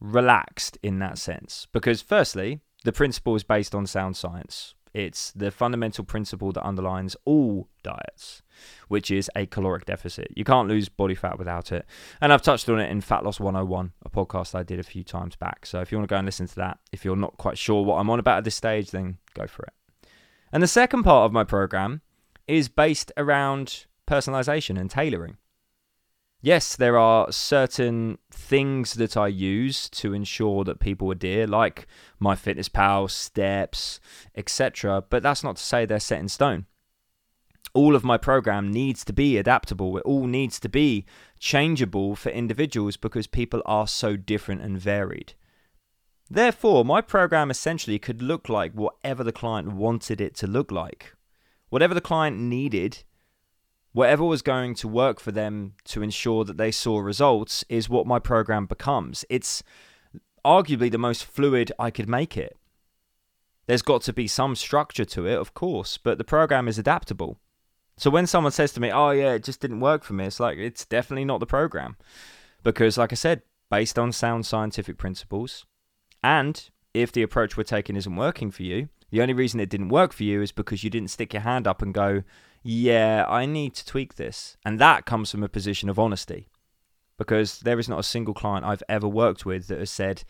relaxed 0.00 0.78
in 0.82 0.98
that 1.00 1.18
sense 1.18 1.66
because, 1.72 2.00
firstly, 2.00 2.60
the 2.84 2.92
principle 2.92 3.34
is 3.34 3.42
based 3.42 3.74
on 3.74 3.86
sound 3.86 4.16
science. 4.16 4.74
It's 4.98 5.30
the 5.30 5.52
fundamental 5.52 6.02
principle 6.02 6.50
that 6.50 6.66
underlines 6.66 7.14
all 7.24 7.68
diets, 7.84 8.42
which 8.88 9.12
is 9.12 9.30
a 9.36 9.46
caloric 9.46 9.84
deficit. 9.84 10.26
You 10.34 10.42
can't 10.42 10.66
lose 10.66 10.88
body 10.88 11.14
fat 11.14 11.38
without 11.38 11.70
it. 11.70 11.86
And 12.20 12.32
I've 12.32 12.42
touched 12.42 12.68
on 12.68 12.80
it 12.80 12.90
in 12.90 13.00
Fat 13.00 13.22
Loss 13.22 13.38
101, 13.38 13.92
a 14.04 14.10
podcast 14.10 14.56
I 14.56 14.64
did 14.64 14.80
a 14.80 14.82
few 14.82 15.04
times 15.04 15.36
back. 15.36 15.66
So 15.66 15.80
if 15.80 15.92
you 15.92 15.98
want 15.98 16.08
to 16.08 16.12
go 16.12 16.18
and 16.18 16.26
listen 16.26 16.48
to 16.48 16.54
that, 16.56 16.80
if 16.90 17.04
you're 17.04 17.14
not 17.14 17.36
quite 17.36 17.56
sure 17.56 17.84
what 17.84 18.00
I'm 18.00 18.10
on 18.10 18.18
about 18.18 18.38
at 18.38 18.44
this 18.44 18.56
stage, 18.56 18.90
then 18.90 19.18
go 19.34 19.46
for 19.46 19.62
it. 19.66 20.08
And 20.50 20.64
the 20.64 20.66
second 20.66 21.04
part 21.04 21.26
of 21.26 21.32
my 21.32 21.44
program 21.44 22.00
is 22.48 22.68
based 22.68 23.12
around 23.16 23.86
personalization 24.04 24.80
and 24.80 24.90
tailoring. 24.90 25.36
Yes, 26.40 26.76
there 26.76 26.96
are 26.96 27.32
certain 27.32 28.18
things 28.30 28.94
that 28.94 29.16
I 29.16 29.26
use 29.26 29.88
to 29.90 30.14
ensure 30.14 30.62
that 30.64 30.78
people 30.78 31.10
adhere, 31.10 31.48
like 31.48 31.88
MyFitnessPal, 32.22 33.10
steps, 33.10 33.98
etc. 34.36 35.02
But 35.10 35.24
that's 35.24 35.42
not 35.42 35.56
to 35.56 35.62
say 35.62 35.84
they're 35.84 35.98
set 35.98 36.20
in 36.20 36.28
stone. 36.28 36.66
All 37.74 37.96
of 37.96 38.04
my 38.04 38.16
program 38.16 38.70
needs 38.70 39.04
to 39.06 39.12
be 39.12 39.36
adaptable. 39.36 39.98
It 39.98 40.04
all 40.04 40.26
needs 40.26 40.60
to 40.60 40.68
be 40.68 41.06
changeable 41.40 42.14
for 42.14 42.30
individuals 42.30 42.96
because 42.96 43.26
people 43.26 43.60
are 43.66 43.88
so 43.88 44.16
different 44.16 44.62
and 44.62 44.78
varied. 44.78 45.34
Therefore, 46.30 46.84
my 46.84 47.00
program 47.00 47.50
essentially 47.50 47.98
could 47.98 48.22
look 48.22 48.48
like 48.48 48.72
whatever 48.72 49.24
the 49.24 49.32
client 49.32 49.72
wanted 49.72 50.20
it 50.20 50.34
to 50.36 50.46
look 50.46 50.70
like. 50.70 51.14
Whatever 51.68 51.94
the 51.94 52.00
client 52.00 52.38
needed 52.38 53.02
whatever 53.98 54.24
was 54.24 54.42
going 54.42 54.76
to 54.76 54.86
work 54.86 55.18
for 55.18 55.32
them 55.32 55.74
to 55.82 56.02
ensure 56.02 56.44
that 56.44 56.56
they 56.56 56.70
saw 56.70 57.00
results 57.00 57.64
is 57.68 57.88
what 57.88 58.06
my 58.06 58.20
program 58.20 58.64
becomes. 58.64 59.24
It's 59.28 59.60
arguably 60.44 60.88
the 60.88 60.98
most 60.98 61.24
fluid 61.24 61.72
I 61.80 61.90
could 61.90 62.08
make 62.08 62.36
it. 62.36 62.56
There's 63.66 63.82
got 63.82 64.02
to 64.02 64.12
be 64.12 64.28
some 64.28 64.54
structure 64.54 65.04
to 65.06 65.26
it, 65.26 65.34
of 65.36 65.52
course, 65.52 65.98
but 65.98 66.16
the 66.16 66.22
program 66.22 66.68
is 66.68 66.78
adaptable. 66.78 67.40
So 67.96 68.08
when 68.08 68.28
someone 68.28 68.52
says 68.52 68.72
to 68.74 68.80
me, 68.80 68.92
"Oh 68.92 69.10
yeah, 69.10 69.32
it 69.32 69.42
just 69.42 69.60
didn't 69.60 69.80
work 69.80 70.04
for 70.04 70.12
me," 70.12 70.26
it's 70.26 70.38
like 70.38 70.58
it's 70.58 70.86
definitely 70.86 71.24
not 71.24 71.40
the 71.40 71.54
program. 71.58 71.96
Because 72.62 72.98
like 72.98 73.10
I 73.10 73.16
said, 73.16 73.42
based 73.68 73.98
on 73.98 74.12
sound 74.12 74.46
scientific 74.46 74.96
principles, 74.96 75.66
and 76.22 76.70
if 76.94 77.10
the 77.10 77.24
approach 77.24 77.56
we're 77.56 77.64
taking 77.64 77.96
isn't 77.96 78.14
working 78.14 78.52
for 78.52 78.62
you, 78.62 78.90
the 79.10 79.22
only 79.22 79.34
reason 79.34 79.60
it 79.60 79.70
didn't 79.70 79.88
work 79.88 80.12
for 80.12 80.24
you 80.24 80.42
is 80.42 80.52
because 80.52 80.84
you 80.84 80.90
didn't 80.90 81.10
stick 81.10 81.32
your 81.32 81.42
hand 81.42 81.66
up 81.66 81.82
and 81.82 81.94
go, 81.94 82.22
yeah, 82.62 83.24
I 83.28 83.46
need 83.46 83.74
to 83.74 83.86
tweak 83.86 84.16
this. 84.16 84.56
And 84.64 84.78
that 84.78 85.06
comes 85.06 85.30
from 85.30 85.42
a 85.42 85.48
position 85.48 85.88
of 85.88 85.98
honesty 85.98 86.48
because 87.16 87.60
there 87.60 87.78
is 87.78 87.88
not 87.88 87.98
a 87.98 88.04
single 88.04 88.34
client 88.34 88.64
I've 88.64 88.82
ever 88.88 89.08
worked 89.08 89.44
with 89.44 89.68
that 89.68 89.78
has 89.78 89.90
said, 89.90 90.24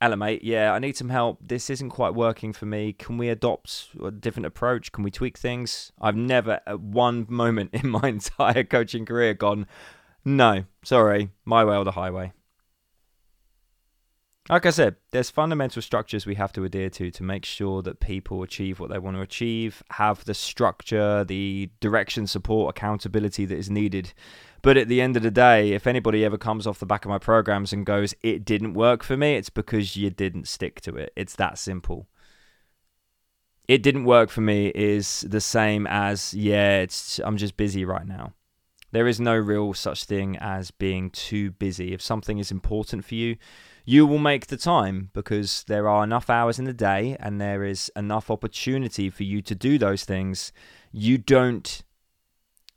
Ella, 0.00 0.16
mate, 0.16 0.42
yeah, 0.42 0.72
I 0.72 0.78
need 0.78 0.96
some 0.96 1.10
help. 1.10 1.38
This 1.46 1.68
isn't 1.68 1.90
quite 1.90 2.14
working 2.14 2.54
for 2.54 2.64
me. 2.64 2.94
Can 2.94 3.18
we 3.18 3.28
adopt 3.28 3.88
a 4.02 4.10
different 4.10 4.46
approach? 4.46 4.92
Can 4.92 5.04
we 5.04 5.10
tweak 5.10 5.36
things? 5.36 5.92
I've 6.00 6.16
never, 6.16 6.60
at 6.66 6.80
one 6.80 7.26
moment 7.28 7.70
in 7.74 7.90
my 7.90 8.08
entire 8.08 8.64
coaching 8.64 9.04
career, 9.04 9.34
gone, 9.34 9.66
no, 10.24 10.64
sorry, 10.84 11.30
my 11.44 11.64
way 11.64 11.76
or 11.76 11.84
the 11.84 11.92
highway. 11.92 12.32
Like 14.48 14.66
I 14.66 14.70
said, 14.70 14.96
there's 15.12 15.30
fundamental 15.30 15.80
structures 15.80 16.26
we 16.26 16.34
have 16.34 16.52
to 16.54 16.64
adhere 16.64 16.90
to 16.90 17.10
to 17.10 17.22
make 17.22 17.44
sure 17.44 17.82
that 17.82 18.00
people 18.00 18.42
achieve 18.42 18.80
what 18.80 18.90
they 18.90 18.98
want 18.98 19.16
to 19.16 19.22
achieve, 19.22 19.82
have 19.90 20.24
the 20.24 20.34
structure, 20.34 21.24
the 21.24 21.70
direction, 21.80 22.26
support, 22.26 22.76
accountability 22.76 23.44
that 23.44 23.56
is 23.56 23.70
needed. 23.70 24.12
But 24.62 24.76
at 24.76 24.88
the 24.88 25.00
end 25.00 25.16
of 25.16 25.22
the 25.22 25.30
day, 25.30 25.72
if 25.72 25.86
anybody 25.86 26.24
ever 26.24 26.36
comes 26.36 26.66
off 26.66 26.80
the 26.80 26.86
back 26.86 27.04
of 27.04 27.10
my 27.10 27.18
programs 27.18 27.72
and 27.72 27.86
goes, 27.86 28.14
it 28.22 28.44
didn't 28.44 28.74
work 28.74 29.04
for 29.04 29.16
me, 29.16 29.36
it's 29.36 29.50
because 29.50 29.96
you 29.96 30.10
didn't 30.10 30.48
stick 30.48 30.80
to 30.82 30.96
it. 30.96 31.12
It's 31.14 31.36
that 31.36 31.56
simple. 31.56 32.08
It 33.68 33.82
didn't 33.84 34.04
work 34.04 34.30
for 34.30 34.40
me 34.40 34.72
is 34.74 35.24
the 35.28 35.40
same 35.40 35.86
as, 35.86 36.34
yeah, 36.34 36.80
it's 36.80 37.20
I'm 37.22 37.36
just 37.36 37.56
busy 37.56 37.84
right 37.84 38.06
now. 38.06 38.32
There 38.90 39.06
is 39.06 39.20
no 39.20 39.36
real 39.36 39.72
such 39.74 40.04
thing 40.04 40.36
as 40.38 40.72
being 40.72 41.10
too 41.10 41.52
busy. 41.52 41.92
If 41.92 42.02
something 42.02 42.38
is 42.38 42.50
important 42.50 43.04
for 43.04 43.14
you, 43.14 43.36
you 43.90 44.06
will 44.06 44.18
make 44.18 44.46
the 44.46 44.56
time 44.56 45.10
because 45.14 45.64
there 45.66 45.88
are 45.88 46.04
enough 46.04 46.30
hours 46.30 46.60
in 46.60 46.64
the 46.64 46.72
day 46.72 47.16
and 47.18 47.40
there 47.40 47.64
is 47.64 47.90
enough 47.96 48.30
opportunity 48.30 49.10
for 49.10 49.24
you 49.24 49.42
to 49.42 49.52
do 49.52 49.78
those 49.78 50.04
things. 50.04 50.52
You 50.92 51.18
don't 51.18 51.82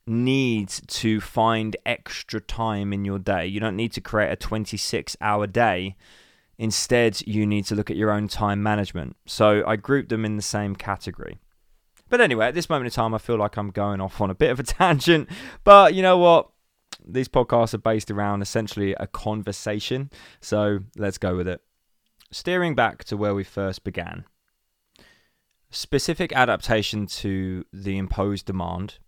need 0.08 0.70
to 0.70 1.22
find 1.22 1.78
extra 1.86 2.42
time 2.42 2.92
in 2.92 3.06
your 3.06 3.20
day. 3.20 3.46
You 3.46 3.60
don't 3.60 3.76
need 3.76 3.92
to 3.92 4.02
create 4.02 4.32
a 4.32 4.36
26 4.36 5.16
hour 5.22 5.46
day. 5.46 5.96
Instead, 6.58 7.22
you 7.28 7.46
need 7.46 7.66
to 7.66 7.76
look 7.76 7.92
at 7.92 7.96
your 7.96 8.10
own 8.10 8.28
time 8.28 8.64
management. 8.64 9.16
So 9.28 9.64
I 9.68 9.76
group 9.76 10.10
them 10.10 10.26
in 10.26 10.36
the 10.36 10.42
same 10.42 10.76
category. 10.76 11.38
But 12.10 12.22
anyway, 12.22 12.48
at 12.48 12.56
this 12.56 12.72
moment 12.72 12.88
in 12.88 12.92
time, 12.92 13.14
I 13.14 13.20
feel 13.20 13.38
like 13.38 13.56
I'm 13.56 13.70
going 13.70 14.02
off 14.02 14.20
on 14.20 14.32
a 14.32 14.36
bit 14.36 14.50
of 14.50 14.60
a 14.60 14.64
tangent. 14.80 15.30
But 15.64 15.94
you 15.94 16.02
know 16.02 16.18
what? 16.18 16.50
These 17.06 17.28
podcasts 17.28 17.74
are 17.74 17.80
based 17.80 18.12
around 18.12 18.42
essentially 18.42 18.94
a 18.94 19.08
conversation. 19.08 20.10
So 20.40 20.80
let's 20.98 21.18
go 21.18 21.36
with 21.36 21.48
it. 21.48 21.62
Steering 22.32 22.76
back 22.76 23.04
to 23.06 23.18
where 23.18 23.36
we 23.36 23.44
first 23.44 23.84
began. 23.84 24.26
Specific 25.70 26.32
adaptation 26.34 27.08
to 27.08 27.66
the 27.74 27.98
imposed 27.98 28.46
demand 28.46 29.00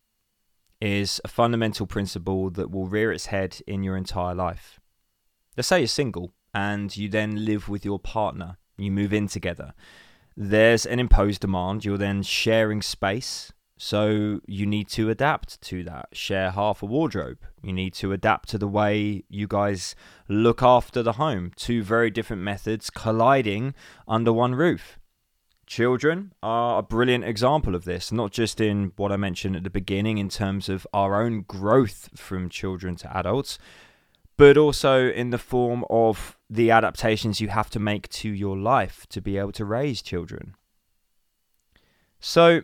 is 0.81 1.21
a 1.23 1.27
fundamental 1.27 1.88
principle 1.88 2.49
that 2.51 2.71
will 2.71 2.88
rear 2.88 3.12
its 3.12 3.27
head 3.27 3.60
in 3.67 3.84
your 3.84 3.95
entire 3.95 4.36
life. 4.36 4.79
Let's 5.55 5.67
say 5.67 5.79
you're 5.79 5.88
single 5.88 6.34
and 6.53 6.95
you 6.95 7.08
then 7.08 7.45
live 7.45 7.69
with 7.69 7.86
your 7.86 7.99
partner, 7.99 8.58
you 8.77 8.91
move 8.91 9.13
in 9.13 9.27
together. 9.27 9.73
There's 10.36 10.86
an 10.86 10.99
imposed 10.99 11.41
demand, 11.41 11.86
you're 11.86 11.97
then 11.97 12.23
sharing 12.23 12.81
space, 12.81 13.53
so 13.77 14.39
you 14.47 14.65
need 14.65 14.88
to 14.89 15.09
adapt 15.09 15.59
to 15.61 15.83
that. 15.83 16.09
Share 16.13 16.51
half 16.51 16.81
a 16.81 16.85
wardrobe. 16.85 17.39
You 17.61 17.73
need 17.73 17.93
to 17.95 18.13
adapt 18.13 18.49
to 18.49 18.57
the 18.57 18.67
way 18.67 19.23
you 19.27 19.47
guys 19.47 19.95
look 20.29 20.63
after 20.63 21.03
the 21.03 21.13
home. 21.13 21.51
Two 21.55 21.83
very 21.83 22.09
different 22.09 22.41
methods 22.41 22.89
colliding 22.89 23.73
under 24.07 24.31
one 24.31 24.55
roof. 24.55 24.97
Children 25.67 26.31
are 26.41 26.79
a 26.79 26.83
brilliant 26.83 27.25
example 27.25 27.75
of 27.75 27.85
this, 27.85 28.11
not 28.11 28.31
just 28.31 28.61
in 28.61 28.93
what 28.95 29.11
I 29.11 29.17
mentioned 29.17 29.55
at 29.55 29.63
the 29.63 29.69
beginning 29.69 30.19
in 30.19 30.29
terms 30.29 30.69
of 30.69 30.88
our 30.93 31.21
own 31.21 31.41
growth 31.41 32.09
from 32.15 32.49
children 32.49 32.95
to 32.97 33.17
adults, 33.17 33.57
but 34.38 34.57
also 34.57 35.09
in 35.09 35.31
the 35.31 35.38
form 35.38 35.83
of 35.89 36.38
the 36.49 36.71
adaptations 36.71 37.41
you 37.41 37.49
have 37.49 37.69
to 37.71 37.79
make 37.79 38.07
to 38.09 38.29
your 38.29 38.55
life 38.55 39.05
to 39.09 39.21
be 39.21 39.38
able 39.38 39.53
to 39.53 39.65
raise 39.65 40.01
children. 40.01 40.55
So, 42.19 42.61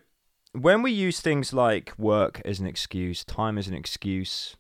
when 0.53 0.81
we 0.81 0.91
use 0.91 1.19
things 1.19 1.53
like 1.53 1.93
work 1.97 2.41
as 2.45 2.59
an 2.59 2.67
excuse, 2.67 3.23
time 3.23 3.57
as 3.57 3.67
an 3.67 3.73
excuse, 3.73 4.57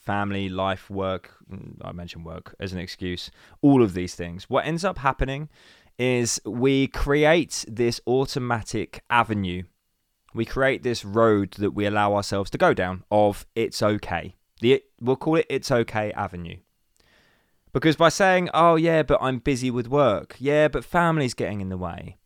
family, 0.00 0.48
life, 0.48 0.88
work, 0.90 1.34
mm, 1.50 1.76
I 1.82 1.92
mentioned 1.92 2.24
work 2.24 2.54
as 2.58 2.72
an 2.72 2.78
excuse, 2.78 3.30
all 3.62 3.82
of 3.82 3.94
these 3.94 4.14
things, 4.14 4.48
what 4.48 4.66
ends 4.66 4.84
up 4.84 4.98
happening 4.98 5.48
is 5.98 6.40
we 6.44 6.86
create 6.86 7.64
this 7.68 8.00
automatic 8.06 9.02
avenue. 9.10 9.62
We 10.34 10.44
create 10.44 10.82
this 10.82 11.04
road 11.04 11.52
that 11.58 11.70
we 11.70 11.86
allow 11.86 12.14
ourselves 12.14 12.50
to 12.50 12.58
go 12.58 12.74
down 12.74 13.04
of 13.10 13.46
it's 13.54 13.82
okay. 13.82 14.34
The, 14.60 14.82
we'll 15.00 15.16
call 15.16 15.36
it 15.36 15.46
it's 15.48 15.70
okay 15.70 16.10
avenue. 16.12 16.56
Because 17.72 17.96
by 17.96 18.08
saying, 18.08 18.50
oh 18.54 18.76
yeah, 18.76 19.02
but 19.02 19.18
I'm 19.20 19.38
busy 19.38 19.70
with 19.70 19.88
work, 19.88 20.36
yeah, 20.38 20.68
but 20.68 20.84
family's 20.84 21.34
getting 21.34 21.60
in 21.60 21.68
the 21.68 21.76
way, 21.76 22.18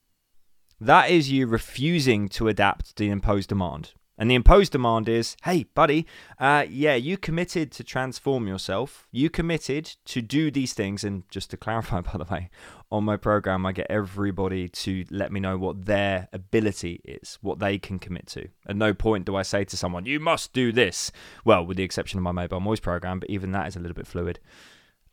that 0.81 1.11
is 1.11 1.31
you 1.31 1.47
refusing 1.47 2.29
to 2.31 2.49
adapt 2.49 2.97
to 2.97 3.05
the 3.05 3.11
imposed 3.11 3.49
demand. 3.49 3.93
And 4.21 4.29
the 4.29 4.35
imposed 4.35 4.73
demand 4.73 5.09
is, 5.09 5.37
hey, 5.45 5.67
buddy, 5.75 6.05
uh, 6.41 6.67
yeah, 6.69 6.97
you 6.97 7.17
committed 7.17 7.71
to 7.73 7.85
transform 7.85 8.49
yourself. 8.49 9.07
You 9.13 9.31
committed 9.31 9.95
to 10.07 10.21
do 10.21 10.51
these 10.51 10.73
things. 10.73 11.05
And 11.05 11.23
just 11.31 11.51
to 11.51 11.57
clarify, 11.57 12.01
by 12.03 12.19
the 12.19 12.25
way, 12.25 12.51
on 12.91 13.05
my 13.05 13.17
program, 13.17 13.65
I 13.65 13.71
get 13.71 13.87
everybody 13.89 14.69
to 14.69 15.05
let 15.11 15.31
me 15.31 15.39
know 15.39 15.57
what 15.57 15.85
their 15.85 16.27
ability 16.33 17.01
is, 17.05 17.39
what 17.43 17.61
they 17.61 17.79
can 17.79 18.01
commit 18.01 18.27
to. 18.29 18.49
At 18.67 18.75
no 18.75 18.93
point 18.93 19.25
do 19.25 19.37
I 19.37 19.43
say 19.43 19.65
to 19.65 19.77
someone, 19.77 20.05
you 20.05 20.19
must 20.19 20.53
do 20.53 20.73
this. 20.73 21.13
Well, 21.45 21.65
with 21.65 21.77
the 21.77 21.85
exception 21.85 22.19
of 22.19 22.25
my 22.25 22.33
Mobile 22.33 22.59
Moist 22.59 22.83
program, 22.83 23.21
but 23.21 23.31
even 23.31 23.53
that 23.53 23.69
is 23.69 23.77
a 23.77 23.81
little 23.81 23.95
bit 23.95 24.09
fluid. 24.09 24.41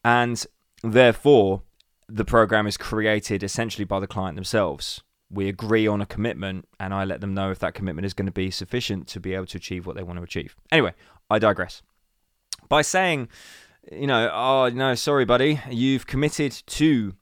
And 0.04 0.43
Therefore, 0.86 1.63
the 2.08 2.25
program 2.25 2.67
is 2.67 2.78
created 2.78 3.41
essentially 3.43 3.86
by 3.86 3.99
the 3.99 4.08
client 4.08 4.36
themselves. 4.36 5.01
We 5.36 5.50
agree 5.50 5.86
on 5.86 6.00
a 6.02 6.06
commitment, 6.06 6.65
and 6.80 6.93
I 6.93 7.04
let 7.04 7.19
them 7.19 7.34
know 7.34 7.52
if 7.52 7.60
that 7.60 7.74
commitment 7.74 8.06
is 8.06 8.13
going 8.13 8.26
to 8.26 8.32
be 8.32 8.50
sufficient 8.50 9.08
to 9.10 9.19
be 9.19 9.34
able 9.34 9.48
to 9.48 9.58
achieve 9.58 9.86
what 9.86 9.98
they 9.98 10.04
want 10.04 10.17
to 10.17 10.24
achieve. 10.24 10.56
Anyway, 10.71 10.93
I 11.30 11.39
digress. 11.39 11.82
By 12.69 12.82
saying, 12.82 13.28
you 13.91 14.08
know, 14.08 14.32
oh, 14.34 14.69
no, 14.74 14.95
sorry, 14.95 15.26
buddy, 15.26 15.60
you've 15.69 16.08
committed 16.08 16.54
to 16.67 17.15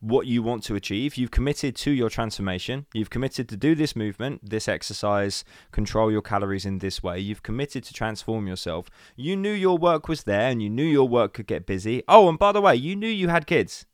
what 0.00 0.26
you 0.26 0.42
want 0.42 0.64
to 0.64 0.74
achieve. 0.74 1.16
You've 1.16 1.30
committed 1.30 1.76
to 1.76 1.90
your 1.90 2.10
transformation. 2.10 2.86
You've 2.92 3.10
committed 3.10 3.48
to 3.50 3.56
do 3.56 3.74
this 3.74 3.94
movement, 3.94 4.40
this 4.42 4.66
exercise, 4.66 5.44
control 5.70 6.10
your 6.10 6.22
calories 6.22 6.66
in 6.66 6.78
this 6.78 7.02
way. 7.02 7.20
You've 7.20 7.42
committed 7.42 7.84
to 7.84 7.94
transform 7.94 8.48
yourself. 8.48 8.90
You 9.14 9.36
knew 9.36 9.52
your 9.52 9.78
work 9.78 10.08
was 10.08 10.24
there 10.24 10.50
and 10.50 10.62
you 10.62 10.70
knew 10.70 10.84
your 10.84 11.08
work 11.08 11.34
could 11.34 11.46
get 11.46 11.66
busy. 11.66 12.02
Oh, 12.08 12.28
and 12.28 12.38
by 12.38 12.52
the 12.52 12.60
way, 12.60 12.74
you 12.74 12.96
knew 12.96 13.08
you 13.08 13.28
had 13.28 13.46
kids. 13.46 13.86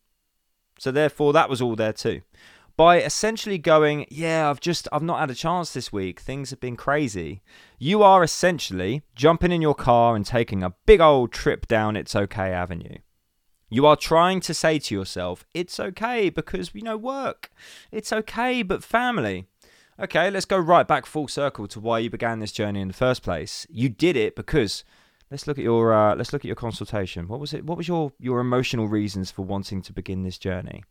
So 0.79 0.91
therefore 0.91 1.33
that 1.33 1.51
was 1.51 1.61
all 1.61 1.77
there 1.77 1.93
too. 1.93 2.23
By 2.77 3.01
essentially 3.01 3.57
going, 3.57 4.07
yeah, 4.11 4.51
I've 4.51 4.61
just 4.61 4.87
I've 4.93 5.03
not 5.03 5.21
had 5.21 5.31
a 5.31 5.35
chance 5.35 5.73
this 5.73 5.93
week. 5.93 6.21
Things 6.21 6.51
have 6.51 6.61
been 6.61 6.77
crazy. 6.77 7.43
You 7.79 8.03
are 8.03 8.23
essentially 8.23 9.03
jumping 9.15 9.51
in 9.53 9.63
your 9.63 9.75
car 9.75 10.15
and 10.15 10.27
taking 10.27 10.63
a 10.63 10.75
big 10.85 11.01
old 11.01 11.33
trip 11.33 11.67
down 11.67 11.97
It's 11.97 12.15
Okay 12.15 12.53
Avenue. 12.53 12.99
You 13.69 13.87
are 13.87 13.97
trying 13.97 14.41
to 14.41 14.55
say 14.55 14.79
to 14.79 14.95
yourself, 14.95 15.45
it's 15.53 15.81
okay 15.81 16.31
because, 16.31 16.71
you 16.73 16.83
know, 16.83 16.97
work. 16.97 17.51
It's 17.91 18.13
okay, 18.13 18.63
but 18.63 18.85
family. 18.85 19.47
Okay, 19.99 20.31
let's 20.31 20.45
go 20.45 20.59
right 20.59 20.87
back 20.87 21.07
full 21.07 21.27
circle 21.27 21.67
to 21.69 21.81
why 21.81 21.99
you 21.99 22.11
began 22.11 22.39
this 22.39 22.53
journey 22.53 22.81
in 22.81 22.89
the 22.89 22.95
first 22.95 23.23
place. 23.23 23.67
You 23.71 23.89
did 23.89 24.17
it 24.17 24.37
because 24.37 24.85
let's 25.31 25.47
look 25.47 25.59
at 25.59 25.65
your 25.65 25.93
uh, 25.95 26.15
let's 26.15 26.33
look 26.33 26.43
at 26.43 26.47
your 26.47 26.55
consultation. 26.55 27.27
What 27.27 27.41
was 27.41 27.55
it? 27.55 27.65
What 27.65 27.79
was 27.79 27.89
your 27.89 28.13
your 28.21 28.41
emotional 28.41 28.87
reasons 28.87 29.31
for 29.31 29.43
wanting 29.43 29.81
to 29.83 29.93
begin 29.93 30.23
this 30.23 30.39
journey? 30.39 30.85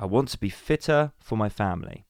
I 0.00 0.06
want 0.06 0.30
to 0.30 0.38
be 0.38 0.48
fitter 0.48 1.12
for 1.20 1.36
my 1.36 1.50
family. 1.50 2.06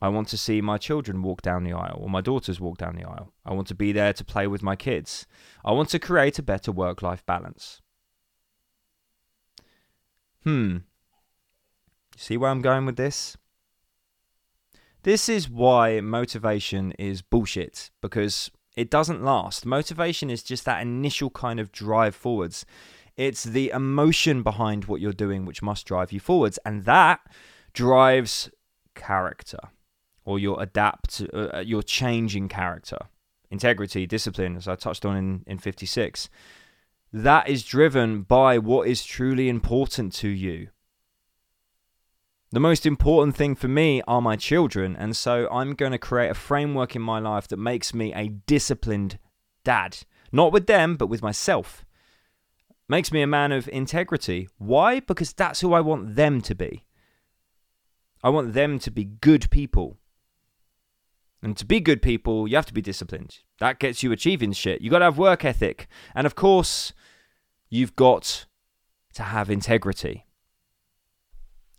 I 0.00 0.08
want 0.08 0.28
to 0.28 0.38
see 0.38 0.60
my 0.60 0.78
children 0.78 1.22
walk 1.22 1.42
down 1.42 1.64
the 1.64 1.72
aisle 1.72 1.98
or 2.00 2.08
my 2.08 2.20
daughters 2.20 2.60
walk 2.60 2.78
down 2.78 2.94
the 2.94 3.04
aisle. 3.04 3.32
I 3.44 3.52
want 3.52 3.66
to 3.68 3.74
be 3.74 3.90
there 3.90 4.12
to 4.12 4.24
play 4.24 4.46
with 4.46 4.62
my 4.62 4.76
kids. 4.76 5.26
I 5.64 5.72
want 5.72 5.88
to 5.88 5.98
create 5.98 6.38
a 6.38 6.42
better 6.42 6.70
work 6.70 7.02
life 7.02 7.26
balance. 7.26 7.82
Hmm. 10.44 10.78
See 12.16 12.36
where 12.36 12.50
I'm 12.50 12.62
going 12.62 12.86
with 12.86 12.96
this? 12.96 13.36
This 15.02 15.28
is 15.28 15.50
why 15.50 16.00
motivation 16.00 16.92
is 16.92 17.22
bullshit 17.22 17.90
because 18.00 18.52
it 18.76 18.88
doesn't 18.88 19.24
last. 19.24 19.66
Motivation 19.66 20.30
is 20.30 20.44
just 20.44 20.64
that 20.64 20.82
initial 20.82 21.30
kind 21.30 21.58
of 21.58 21.72
drive 21.72 22.14
forwards. 22.14 22.64
It's 23.16 23.44
the 23.44 23.70
emotion 23.70 24.42
behind 24.42 24.86
what 24.86 25.00
you're 25.00 25.12
doing 25.12 25.44
which 25.44 25.62
must 25.62 25.86
drive 25.86 26.12
you 26.12 26.20
forwards, 26.20 26.58
and 26.64 26.84
that 26.84 27.20
drives 27.72 28.50
character 28.94 29.58
or 30.24 30.38
your 30.38 30.62
adapt, 30.62 31.22
uh, 31.32 31.58
your 31.58 31.82
changing 31.82 32.48
character, 32.48 32.98
integrity, 33.50 34.06
discipline, 34.06 34.56
as 34.56 34.68
I 34.68 34.76
touched 34.76 35.04
on 35.04 35.16
in, 35.16 35.44
in 35.46 35.58
56 35.58 36.28
that 37.12 37.48
is 37.48 37.62
driven 37.62 38.22
by 38.22 38.58
what 38.58 38.88
is 38.88 39.04
truly 39.04 39.48
important 39.48 40.12
to 40.14 40.28
you. 40.28 40.68
The 42.50 42.60
most 42.60 42.84
important 42.84 43.36
thing 43.36 43.54
for 43.54 43.68
me 43.68 44.02
are 44.06 44.20
my 44.20 44.36
children, 44.36 44.96
and 44.96 45.16
so 45.16 45.48
I'm 45.50 45.74
going 45.74 45.92
to 45.92 45.98
create 45.98 46.30
a 46.30 46.34
framework 46.34 46.96
in 46.96 47.02
my 47.02 47.18
life 47.18 47.48
that 47.48 47.56
makes 47.58 47.94
me 47.94 48.12
a 48.14 48.28
disciplined 48.28 49.18
dad. 49.64 49.98
Not 50.32 50.52
with 50.52 50.66
them, 50.66 50.96
but 50.96 51.08
with 51.08 51.22
myself. 51.22 51.84
Makes 52.88 53.12
me 53.12 53.22
a 53.22 53.26
man 53.26 53.52
of 53.52 53.68
integrity. 53.68 54.48
Why? 54.58 55.00
Because 55.00 55.32
that's 55.32 55.60
who 55.60 55.72
I 55.72 55.80
want 55.80 56.16
them 56.16 56.40
to 56.42 56.54
be. 56.54 56.84
I 58.22 58.28
want 58.28 58.52
them 58.52 58.78
to 58.80 58.90
be 58.90 59.04
good 59.04 59.50
people. 59.50 59.98
And 61.42 61.56
to 61.56 61.64
be 61.64 61.80
good 61.80 62.02
people, 62.02 62.46
you 62.46 62.54
have 62.56 62.66
to 62.66 62.74
be 62.74 62.82
disciplined. 62.82 63.38
That 63.58 63.80
gets 63.80 64.02
you 64.02 64.12
achieving 64.12 64.52
shit. 64.52 64.80
You 64.80 64.90
got 64.90 65.00
to 65.00 65.06
have 65.06 65.18
work 65.18 65.44
ethic. 65.44 65.88
And 66.14 66.26
of 66.26 66.34
course, 66.34 66.92
you've 67.68 67.96
got 67.96 68.46
to 69.14 69.22
have 69.24 69.50
integrity. 69.50 70.26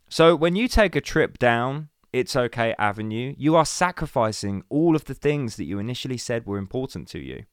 So 0.09 0.35
when 0.35 0.55
you 0.55 0.67
take 0.67 0.95
a 0.95 1.01
trip 1.01 1.39
down 1.39 1.89
It's 2.11 2.35
Okay 2.35 2.75
Avenue, 2.77 3.33
you 3.39 3.55
are 3.55 3.65
sacrificing 3.65 4.63
all 4.69 4.95
of 4.95 5.05
the 5.05 5.15
things 5.15 5.55
that 5.55 5.65
you 5.65 5.79
initially 5.79 6.17
said 6.17 6.45
were 6.45 6.59
important 6.59 7.07
to 7.09 7.19
you. 7.19 7.45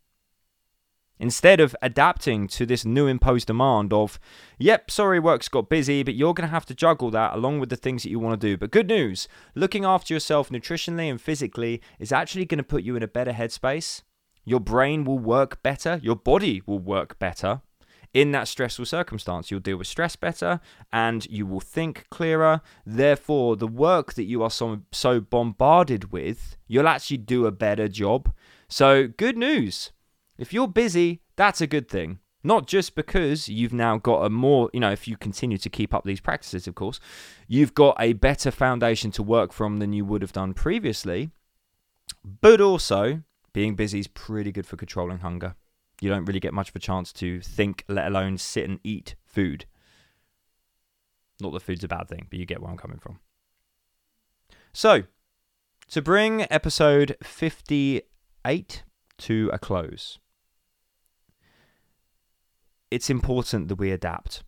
Instead 1.20 1.60
of 1.60 1.76
adapting 1.82 2.48
to 2.48 2.64
this 2.64 2.86
new 2.86 3.06
imposed 3.06 3.46
demand 3.46 3.92
of, 3.92 4.18
yep, 4.58 4.90
sorry, 4.90 5.20
work's 5.20 5.50
got 5.50 5.68
busy, 5.68 6.02
but 6.02 6.14
you're 6.14 6.32
going 6.32 6.48
to 6.48 6.52
have 6.52 6.64
to 6.64 6.74
juggle 6.74 7.10
that 7.10 7.34
along 7.34 7.60
with 7.60 7.68
the 7.68 7.76
things 7.76 8.02
that 8.02 8.10
you 8.10 8.18
want 8.18 8.40
to 8.40 8.46
do. 8.46 8.56
But 8.56 8.70
good 8.70 8.88
news 8.88 9.28
looking 9.54 9.84
after 9.84 10.14
yourself 10.14 10.48
nutritionally 10.48 11.10
and 11.10 11.20
physically 11.20 11.82
is 11.98 12.10
actually 12.10 12.46
going 12.46 12.56
to 12.56 12.64
put 12.64 12.84
you 12.84 12.96
in 12.96 13.02
a 13.02 13.06
better 13.06 13.32
headspace. 13.32 14.00
Your 14.46 14.60
brain 14.60 15.04
will 15.04 15.18
work 15.18 15.62
better, 15.62 16.00
your 16.02 16.16
body 16.16 16.62
will 16.64 16.78
work 16.78 17.18
better, 17.18 17.60
in 18.14 18.32
that 18.32 18.48
stressful 18.48 18.86
circumstance. 18.86 19.50
You'll 19.50 19.60
deal 19.60 19.76
with 19.76 19.86
stress 19.86 20.16
better 20.16 20.60
and 20.90 21.26
you 21.26 21.44
will 21.44 21.60
think 21.60 22.06
clearer. 22.10 22.62
Therefore, 22.86 23.56
the 23.56 23.68
work 23.68 24.14
that 24.14 24.24
you 24.24 24.42
are 24.42 24.50
so, 24.50 24.80
so 24.90 25.20
bombarded 25.20 26.12
with, 26.12 26.56
you'll 26.66 26.88
actually 26.88 27.18
do 27.18 27.44
a 27.44 27.52
better 27.52 27.88
job. 27.88 28.32
So, 28.68 29.06
good 29.06 29.36
news. 29.36 29.92
If 30.40 30.52
you're 30.52 30.66
busy, 30.66 31.20
that's 31.36 31.60
a 31.60 31.68
good 31.68 31.88
thing. 31.88 32.18
Not 32.42 32.66
just 32.66 32.94
because 32.94 33.48
you've 33.48 33.72
now 33.72 33.98
got 33.98 34.24
a 34.24 34.30
more, 34.30 34.70
you 34.72 34.80
know, 34.80 34.90
if 34.90 35.06
you 35.06 35.16
continue 35.16 35.58
to 35.58 35.68
keep 35.68 35.94
up 35.94 36.04
these 36.04 36.20
practices, 36.20 36.66
of 36.66 36.74
course, 36.74 36.98
you've 37.46 37.74
got 37.74 37.96
a 38.00 38.14
better 38.14 38.50
foundation 38.50 39.12
to 39.12 39.22
work 39.22 39.52
from 39.52 39.78
than 39.78 39.92
you 39.92 40.04
would 40.04 40.22
have 40.22 40.32
done 40.32 40.54
previously, 40.54 41.30
but 42.40 42.60
also 42.60 43.22
being 43.52 43.76
busy 43.76 44.00
is 44.00 44.08
pretty 44.08 44.50
good 44.50 44.66
for 44.66 44.76
controlling 44.76 45.18
hunger 45.18 45.54
you 46.00 46.08
don't 46.08 46.24
really 46.24 46.40
get 46.40 46.54
much 46.54 46.70
of 46.70 46.76
a 46.76 46.80
chance 46.80 47.12
to 47.12 47.40
think, 47.40 47.84
let 47.88 48.06
alone 48.06 48.38
sit 48.38 48.68
and 48.68 48.80
eat 48.82 49.14
food. 49.24 49.66
Not 51.40 51.52
that 51.52 51.62
food's 51.62 51.84
a 51.84 51.88
bad 51.88 52.08
thing, 52.08 52.26
but 52.28 52.38
you 52.38 52.46
get 52.46 52.60
where 52.60 52.70
I'm 52.70 52.78
coming 52.78 52.98
from. 52.98 53.20
So, 54.72 55.04
to 55.90 56.02
bring 56.02 56.46
episode 56.50 57.16
58 57.22 58.82
to 59.18 59.50
a 59.52 59.58
close, 59.58 60.18
it's 62.90 63.10
important 63.10 63.68
that 63.68 63.76
we 63.76 63.90
adapt. 63.90 64.42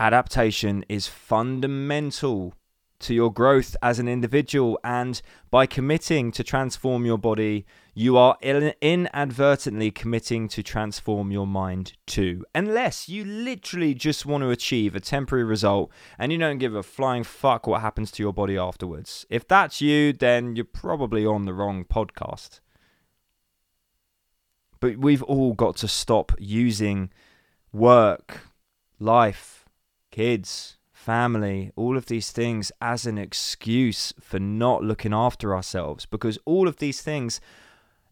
Adaptation 0.00 0.84
is 0.88 1.06
fundamental 1.06 2.54
to 3.00 3.14
your 3.14 3.32
growth 3.32 3.76
as 3.82 3.98
an 3.98 4.08
individual. 4.08 4.78
And 4.82 5.20
by 5.50 5.66
committing 5.66 6.32
to 6.32 6.44
transform 6.44 7.06
your 7.06 7.18
body, 7.18 7.66
you 7.94 8.16
are 8.16 8.36
inadvertently 8.42 9.90
committing 9.90 10.48
to 10.48 10.62
transform 10.62 11.30
your 11.30 11.46
mind 11.46 11.94
too. 12.06 12.44
Unless 12.54 13.08
you 13.08 13.24
literally 13.24 13.94
just 13.94 14.26
want 14.26 14.42
to 14.42 14.50
achieve 14.50 14.94
a 14.94 15.00
temporary 15.00 15.44
result 15.44 15.90
and 16.18 16.32
you 16.32 16.38
don't 16.38 16.58
give 16.58 16.74
a 16.74 16.82
flying 16.82 17.24
fuck 17.24 17.66
what 17.66 17.80
happens 17.80 18.10
to 18.12 18.22
your 18.22 18.32
body 18.32 18.56
afterwards. 18.56 19.26
If 19.30 19.48
that's 19.48 19.80
you, 19.80 20.12
then 20.12 20.56
you're 20.56 20.64
probably 20.64 21.26
on 21.26 21.44
the 21.44 21.54
wrong 21.54 21.84
podcast. 21.84 22.60
But 24.80 24.98
we've 24.98 25.22
all 25.22 25.54
got 25.54 25.76
to 25.76 25.88
stop 25.88 26.32
using 26.38 27.10
work, 27.72 28.40
life, 28.98 29.64
kids, 30.10 30.76
family, 30.92 31.72
all 31.76 31.96
of 31.96 32.06
these 32.06 32.30
things 32.30 32.70
as 32.80 33.06
an 33.06 33.18
excuse 33.18 34.12
for 34.20 34.38
not 34.38 34.82
looking 34.82 35.14
after 35.14 35.54
ourselves. 35.54 36.06
Because 36.06 36.38
all 36.44 36.68
of 36.68 36.76
these 36.76 37.00
things, 37.00 37.40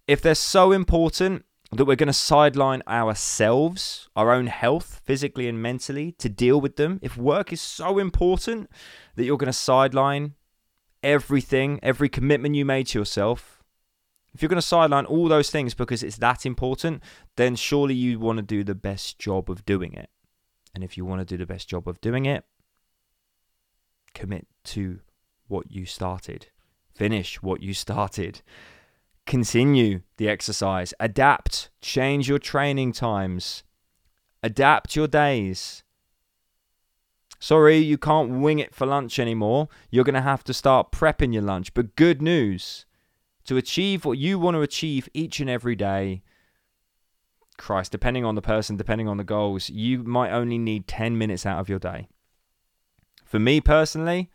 if 0.07 0.23
they're 0.23 0.35
so 0.35 0.73
important 0.73 1.45
that 1.73 1.85
we're 1.85 1.97
going 1.97 2.07
to 2.07 2.13
sideline 2.13 2.83
ourselves, 2.89 4.09
our 4.15 4.33
own 4.33 4.47
health, 4.47 5.01
physically 5.05 5.49
and 5.49 5.61
mentally, 5.61 6.13
to 6.13 6.29
deal 6.29 6.61
with 6.61 6.77
them, 6.77 6.99
if 7.03 7.17
work 7.17 7.53
is 7.53 7.61
so 7.61 7.99
important 7.99 8.71
that 9.17 9.25
you're 9.25 9.37
going 9.37 9.47
to 9.47 9.53
sideline 9.53 10.35
everything, 11.03 11.81
every 11.83 12.09
commitment 12.09 12.55
you 12.55 12.65
made 12.65 12.87
to 12.89 12.99
yourself, 12.99 13.56
if 14.37 14.43
you're 14.43 14.51
going 14.51 14.57
to 14.57 14.63
sideline 14.63 15.07
all 15.07 15.29
those 15.29 15.49
things 15.49 15.73
because 15.73 16.03
it's 16.03 16.19
that 16.19 16.45
important, 16.45 17.03
then 17.37 17.57
surely 17.57 17.95
you 17.95 18.19
want 18.19 18.37
to 18.37 18.43
do 18.43 18.63
the 18.63 18.75
best 18.75 19.19
job 19.19 19.49
of 19.49 19.65
doing 19.65 19.95
it. 19.95 20.11
And 20.75 20.85
if 20.85 20.99
you 20.99 21.07
want 21.07 21.21
to 21.21 21.25
do 21.25 21.39
the 21.39 21.47
best 21.47 21.71
job 21.71 21.89
of 21.89 22.03
doing 22.03 22.27
it, 22.27 22.45
commit 24.13 24.47
to 24.65 25.01
what 25.49 25.73
you 25.73 25.87
started. 25.87 26.49
Finish 26.95 27.41
what 27.41 27.63
you 27.63 27.73
started. 27.73 28.43
Continue 29.25 30.03
the 30.19 30.29
exercise. 30.29 30.93
Adapt. 31.01 31.71
Change 31.81 32.29
your 32.29 32.39
training 32.39 32.93
times. 32.93 33.65
Adapt 34.43 34.95
your 34.95 35.09
days. 35.09 35.83
Sorry, 37.39 37.79
you 37.79 37.97
can't 37.97 38.33
wing 38.33 38.59
it 38.59 38.75
for 38.75 38.87
lunch 38.87 39.19
anymore. 39.19 39.71
You're 39.91 40.05
going 40.05 40.13
to 40.13 40.21
have 40.21 40.45
to 40.45 40.53
start 40.53 40.93
prepping 40.93 41.33
your 41.33 41.43
lunch. 41.43 41.73
But 41.73 41.97
good 41.97 42.21
news 42.21 42.85
to 43.47 43.57
achieve 43.57 44.05
what 44.05 44.19
you 44.19 44.39
want 44.39 44.55
to 44.55 44.63
achieve 44.63 45.09
each 45.15 45.41
and 45.41 45.49
every 45.49 45.77
day, 45.77 46.23
Christ, 47.57 47.93
depending 47.93 48.25
on 48.25 48.35
the 48.35 48.43
person, 48.43 48.77
depending 48.77 49.09
on 49.09 49.17
the 49.17 49.25
goals, 49.25 49.71
you 49.71 50.03
might 50.03 50.31
only 50.31 50.59
need 50.59 50.87
10 50.87 51.17
minutes 51.17 51.47
out 51.47 51.59
of 51.59 51.69
your 51.69 51.79
day. 51.79 52.09
For 53.25 53.39
me 53.39 53.61
personally, 53.61 54.31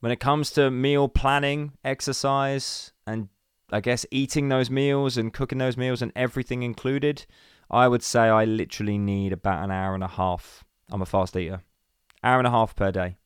when 0.00 0.12
it 0.12 0.20
comes 0.20 0.50
to 0.52 0.70
meal 0.70 1.08
planning, 1.08 1.72
exercise, 1.84 2.92
and 3.06 3.28
I 3.70 3.80
guess 3.80 4.06
eating 4.10 4.48
those 4.48 4.70
meals 4.70 5.16
and 5.16 5.32
cooking 5.32 5.58
those 5.58 5.76
meals 5.76 6.00
and 6.00 6.12
everything 6.16 6.62
included, 6.62 7.26
I 7.70 7.86
would 7.86 8.02
say 8.02 8.20
I 8.20 8.44
literally 8.44 8.98
need 8.98 9.32
about 9.32 9.62
an 9.62 9.70
hour 9.70 9.94
and 9.94 10.02
a 10.02 10.08
half. 10.08 10.64
I'm 10.90 11.02
a 11.02 11.06
fast 11.06 11.36
eater. 11.36 11.62
Hour 12.24 12.38
and 12.38 12.46
a 12.46 12.50
half 12.50 12.74
per 12.74 12.90
day, 12.90 13.16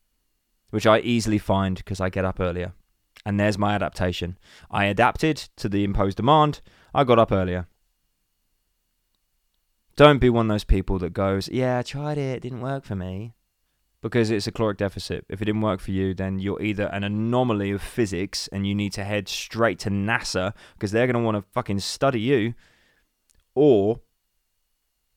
which 0.69 0.85
I 0.85 0.99
easily 0.99 1.37
find 1.37 1.77
because 1.77 1.99
I 1.99 2.09
get 2.09 2.25
up 2.25 2.39
earlier. 2.39 2.73
And 3.25 3.39
there's 3.39 3.57
my 3.57 3.73
adaptation. 3.73 4.37
I 4.69 4.85
adapted 4.85 5.37
to 5.57 5.67
the 5.67 5.83
imposed 5.83 6.17
demand. 6.17 6.61
I 6.93 7.03
got 7.03 7.19
up 7.19 7.31
earlier. 7.31 7.67
Don't 9.95 10.19
be 10.19 10.29
one 10.29 10.47
of 10.47 10.53
those 10.53 10.63
people 10.63 10.99
that 10.99 11.13
goes, 11.13 11.49
Yeah, 11.49 11.79
I 11.79 11.81
tried 11.81 12.17
it, 12.17 12.37
it 12.37 12.39
didn't 12.41 12.61
work 12.61 12.83
for 12.83 12.95
me. 12.95 13.33
Because 14.01 14.29
it's 14.29 14.45
a 14.45 14.51
caloric 14.51 14.77
deficit. 14.77 15.25
If 15.29 15.41
it 15.41 15.45
didn't 15.45 15.61
work 15.61 15.79
for 15.79 15.89
you, 15.89 16.13
then 16.13 16.37
you're 16.37 16.61
either 16.61 16.85
an 16.87 17.03
anomaly 17.03 17.71
of 17.71 17.81
physics 17.81 18.47
and 18.51 18.67
you 18.67 18.75
need 18.75 18.93
to 18.93 19.03
head 19.03 19.27
straight 19.27 19.79
to 19.79 19.89
NASA 19.89 20.53
because 20.73 20.91
they're 20.91 21.07
going 21.07 21.15
to 21.15 21.21
want 21.21 21.37
to 21.37 21.51
fucking 21.53 21.79
study 21.79 22.19
you, 22.19 22.53
or 23.55 24.01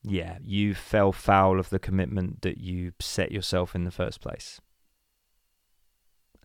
yeah, 0.03 0.39
you 0.43 0.75
fell 0.75 1.13
foul 1.13 1.59
of 1.59 1.69
the 1.69 1.79
commitment 1.79 2.41
that 2.43 2.59
you 2.59 2.93
set 2.99 3.31
yourself 3.31 3.75
in 3.75 3.85
the 3.85 3.91
first 3.91 4.23
place. 4.23 4.61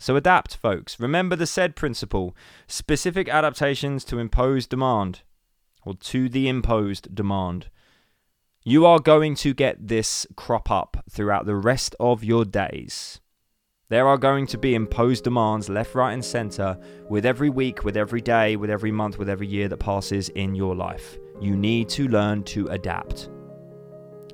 So 0.04 0.18
adapt, 0.18 0.58
folks. 0.58 1.00
Remember 1.00 1.38
the 1.38 1.48
SAID 1.48 1.78
principle 1.78 2.36
specific 2.68 3.30
adaptations 3.30 4.04
to 4.04 4.20
imposed 4.20 4.70
demand, 4.70 5.22
or 5.86 5.94
to 5.94 6.28
the 6.28 6.50
imposed 6.50 7.16
demand. 7.16 7.70
You 8.64 8.86
are 8.86 9.00
going 9.00 9.34
to 9.36 9.54
get 9.54 9.88
this 9.88 10.28
crop 10.36 10.70
up 10.70 11.06
throughout 11.10 11.46
the 11.46 11.56
rest 11.56 11.96
of 12.02 12.22
your 12.22 12.44
days. 12.44 13.22
There 13.88 14.06
are 14.06 14.18
going 14.18 14.46
to 14.48 14.58
be 14.58 14.76
imposed 14.76 15.24
demands 15.24 15.70
left, 15.70 15.96
right, 15.96 16.12
and 16.12 16.26
centre 16.26 16.78
with 17.08 17.26
every 17.26 17.50
week, 17.50 17.86
with 17.86 17.96
every 17.96 18.20
day, 18.20 18.58
with 18.58 18.70
every 18.70 18.92
month, 18.92 19.18
with 19.18 19.30
every 19.30 19.48
year 19.48 19.70
that 19.70 19.78
passes 19.78 20.28
in 20.28 20.54
your 20.54 20.76
life. 20.76 21.18
You 21.40 21.56
need 21.56 21.88
to 21.90 22.10
learn 22.10 22.44
to 22.44 22.68
adapt. 22.68 23.30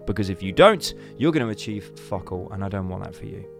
Because 0.08 0.32
if 0.32 0.42
you 0.42 0.52
don't, 0.52 0.96
you're 1.20 1.32
going 1.32 1.46
to 1.46 1.52
achieve 1.52 1.92
fuck 2.10 2.32
all, 2.32 2.50
and 2.54 2.64
I 2.64 2.70
don't 2.70 2.90
want 2.90 3.04
that 3.04 3.14
for 3.14 3.28
you. 3.28 3.59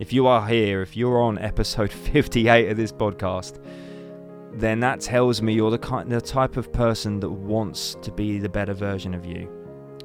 If 0.00 0.14
you 0.14 0.26
are 0.26 0.48
here, 0.48 0.80
if 0.80 0.96
you're 0.96 1.20
on 1.20 1.38
episode 1.38 1.92
58 1.92 2.70
of 2.70 2.76
this 2.78 2.90
podcast, 2.90 3.62
then 4.54 4.80
that 4.80 5.00
tells 5.02 5.42
me 5.42 5.52
you're 5.52 5.70
the 5.70 5.78
kind, 5.78 6.10
the 6.10 6.22
type 6.22 6.56
of 6.56 6.72
person 6.72 7.20
that 7.20 7.28
wants 7.28 7.98
to 8.00 8.10
be 8.10 8.38
the 8.38 8.48
better 8.48 8.72
version 8.72 9.12
of 9.12 9.26
you, 9.26 9.46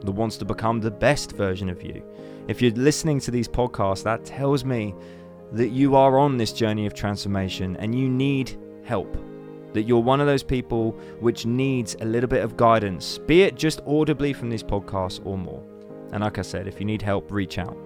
that 0.04 0.12
wants 0.12 0.36
to 0.36 0.44
become 0.44 0.82
the 0.82 0.92
best 0.92 1.32
version 1.32 1.70
of 1.70 1.82
you. 1.82 2.04
If 2.50 2.62
you're 2.62 2.74
listening 2.74 3.22
to 3.22 3.32
these 3.32 3.48
podcasts, 3.48 4.04
that 4.04 4.26
tells 4.26 4.66
me 4.66 4.94
that 5.54 5.70
you 5.70 5.96
are 5.96 6.20
on 6.20 6.36
this 6.36 6.52
journey 6.52 6.86
of 6.86 6.94
transformation 6.94 7.78
and 7.78 7.98
you 7.98 8.10
need 8.10 8.58
help. 8.84 9.16
That 9.72 9.84
you're 9.84 10.04
one 10.04 10.20
of 10.20 10.28
those 10.28 10.44
people 10.44 10.92
which 11.22 11.46
needs 11.46 11.96
a 12.02 12.06
little 12.06 12.30
bit 12.30 12.44
of 12.44 12.58
guidance, 12.58 13.18
be 13.18 13.44
it 13.44 13.56
just 13.56 13.80
audibly 13.88 14.34
from 14.34 14.50
these 14.50 14.64
podcasts 14.64 15.26
or 15.26 15.38
more. 15.38 15.64
And 16.12 16.22
like 16.22 16.38
I 16.38 16.42
said, 16.42 16.68
if 16.68 16.82
you 16.82 16.86
need 16.86 17.02
help, 17.02 17.32
reach 17.32 17.58
out. 17.58 17.85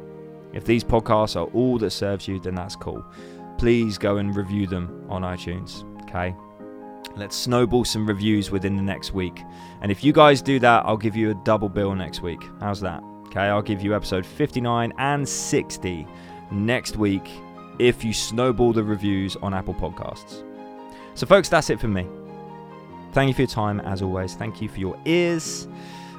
If 0.54 0.66
these 0.66 0.84
podcasts 0.84 1.36
are 1.36 1.48
all 1.54 1.78
that 1.80 1.92
serves 1.92 2.28
you, 2.28 2.40
then 2.40 2.56
that's 2.56 2.76
cool. 2.76 3.06
Please 3.58 3.98
go 3.98 4.18
and 4.18 4.36
review 4.36 4.68
them 4.68 5.06
on 5.10 5.22
iTunes, 5.22 5.84
okay? 6.04 6.36
Let's 7.16 7.36
snowball 7.36 7.86
some 7.86 8.08
reviews 8.08 8.52
within 8.52 8.76
the 8.76 8.82
next 8.82 9.14
week. 9.14 9.44
And 9.82 9.92
if 9.92 10.04
you 10.04 10.14
guys 10.14 10.42
do 10.42 10.60
that, 10.60 10.86
I'll 10.86 10.98
give 10.98 11.16
you 11.16 11.32
a 11.32 11.36
double 11.44 11.70
bill 11.70 11.94
next 11.96 12.22
week. 12.22 12.42
How's 12.60 12.82
that? 12.82 13.04
Okay, 13.28 13.42
I'll 13.42 13.62
give 13.62 13.82
you 13.82 13.96
episode 13.96 14.26
59 14.26 14.94
and 14.98 15.28
60 15.28 16.08
next 16.52 16.96
week 16.98 17.30
if 17.78 18.04
you 18.04 18.14
snowball 18.14 18.74
the 18.74 18.84
reviews 18.84 19.36
on 19.38 19.54
Apple 19.54 19.74
Podcasts. 19.74 20.44
So, 21.14 21.26
folks, 21.26 21.50
that's 21.50 21.70
it 21.70 21.80
for 21.80 21.88
me. 21.88 22.08
Thank 23.12 23.28
you 23.28 23.34
for 23.34 23.42
your 23.42 23.50
time, 23.50 23.80
as 23.82 24.02
always. 24.02 24.36
Thank 24.36 24.62
you 24.62 24.70
for 24.70 24.80
your 24.80 24.98
ears. 25.06 25.68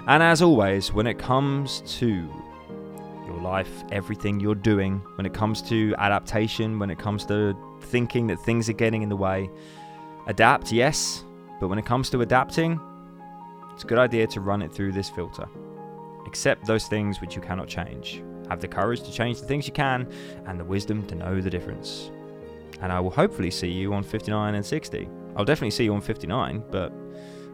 And 0.07 0.23
as 0.23 0.43
always, 0.43 0.93
when 0.93 1.07
it 1.07 1.19
comes 1.19 1.83
to 1.99 2.29
life, 3.40 3.85
everything 3.90 4.40
you're 4.40 4.55
doing, 4.55 5.03
when 5.16 5.26
it 5.26 5.35
comes 5.35 5.62
to 5.62 5.94
adaptation, 5.98 6.79
when 6.79 6.90
it 6.90 6.98
comes 6.98 7.24
to 7.26 7.57
thinking 7.83 8.26
that 8.29 8.38
things 8.40 8.68
are 8.68 8.74
getting 8.74 9.03
in 9.03 9.09
the 9.09 9.16
way. 9.16 9.50
Adapt, 10.26 10.72
yes, 10.72 11.24
but 11.61 11.68
when 11.68 11.79
it 11.79 11.87
comes 11.87 12.11
to 12.11 12.20
adapting, 12.20 12.81
it's 13.74 13.85
a 13.85 13.87
good 13.87 13.98
idea 13.98 14.26
to 14.29 14.40
run 14.40 14.62
it 14.62 14.72
through 14.72 14.92
this 14.92 15.09
filter. 15.09 15.48
Accept 16.26 16.66
those 16.66 16.87
things 16.87 17.20
which 17.20 17.35
you 17.35 17.42
cannot 17.42 17.68
change. 17.68 18.22
Have 18.48 18.61
the 18.61 18.68
courage 18.68 19.03
to 19.03 19.12
change 19.12 19.40
the 19.40 19.46
things 19.46 19.66
you 19.66 19.72
can 19.72 20.11
and 20.46 20.59
the 20.59 20.64
wisdom 20.64 21.07
to 21.07 21.14
know 21.14 21.40
the 21.40 21.50
difference. 21.50 22.11
And 22.81 22.92
I 22.92 23.00
will 23.00 23.11
hopefully 23.11 23.50
see 23.50 23.70
you 23.70 23.94
on 23.94 24.03
59 24.03 24.55
and 24.55 24.64
60. 24.64 25.09
I'll 25.37 25.44
definitely 25.44 25.70
see 25.70 25.85
you 25.85 25.94
on 25.94 26.00
59, 26.00 26.64
but 26.70 26.92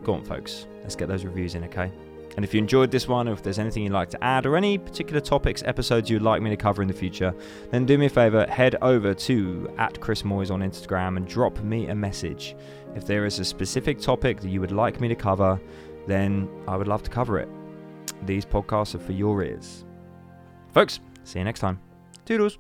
go 0.02 0.14
on, 0.14 0.24
folks. 0.24 0.66
Let's 0.82 0.96
get 0.96 1.08
those 1.08 1.24
reviews 1.24 1.54
in, 1.54 1.64
okay? 1.64 1.90
And 2.36 2.44
if 2.44 2.52
you 2.52 2.58
enjoyed 2.58 2.90
this 2.90 3.08
one, 3.08 3.28
or 3.28 3.32
if 3.32 3.42
there's 3.42 3.58
anything 3.58 3.82
you'd 3.82 3.92
like 3.92 4.10
to 4.10 4.22
add, 4.22 4.46
or 4.46 4.56
any 4.56 4.76
particular 4.76 5.20
topics, 5.20 5.62
episodes 5.64 6.10
you'd 6.10 6.22
like 6.22 6.42
me 6.42 6.50
to 6.50 6.56
cover 6.56 6.82
in 6.82 6.88
the 6.88 6.94
future, 6.94 7.34
then 7.70 7.86
do 7.86 7.96
me 7.96 8.06
a 8.06 8.10
favor, 8.10 8.46
head 8.46 8.76
over 8.82 9.14
to 9.14 9.74
at 9.78 9.98
Chris 10.00 10.22
Moyes 10.22 10.50
on 10.50 10.60
Instagram 10.60 11.16
and 11.16 11.26
drop 11.26 11.58
me 11.60 11.88
a 11.88 11.94
message. 11.94 12.54
If 12.94 13.06
there 13.06 13.24
is 13.24 13.38
a 13.38 13.44
specific 13.44 13.98
topic 13.98 14.40
that 14.40 14.48
you 14.48 14.60
would 14.60 14.72
like 14.72 15.00
me 15.00 15.08
to 15.08 15.14
cover, 15.14 15.60
then 16.06 16.48
I 16.68 16.76
would 16.76 16.88
love 16.88 17.02
to 17.04 17.10
cover 17.10 17.38
it. 17.38 17.48
These 18.24 18.44
podcasts 18.44 18.94
are 18.94 18.98
for 18.98 19.12
your 19.12 19.42
ears. 19.42 19.84
Folks, 20.72 21.00
see 21.24 21.38
you 21.38 21.44
next 21.44 21.60
time. 21.60 21.80
Toodles. 22.24 22.58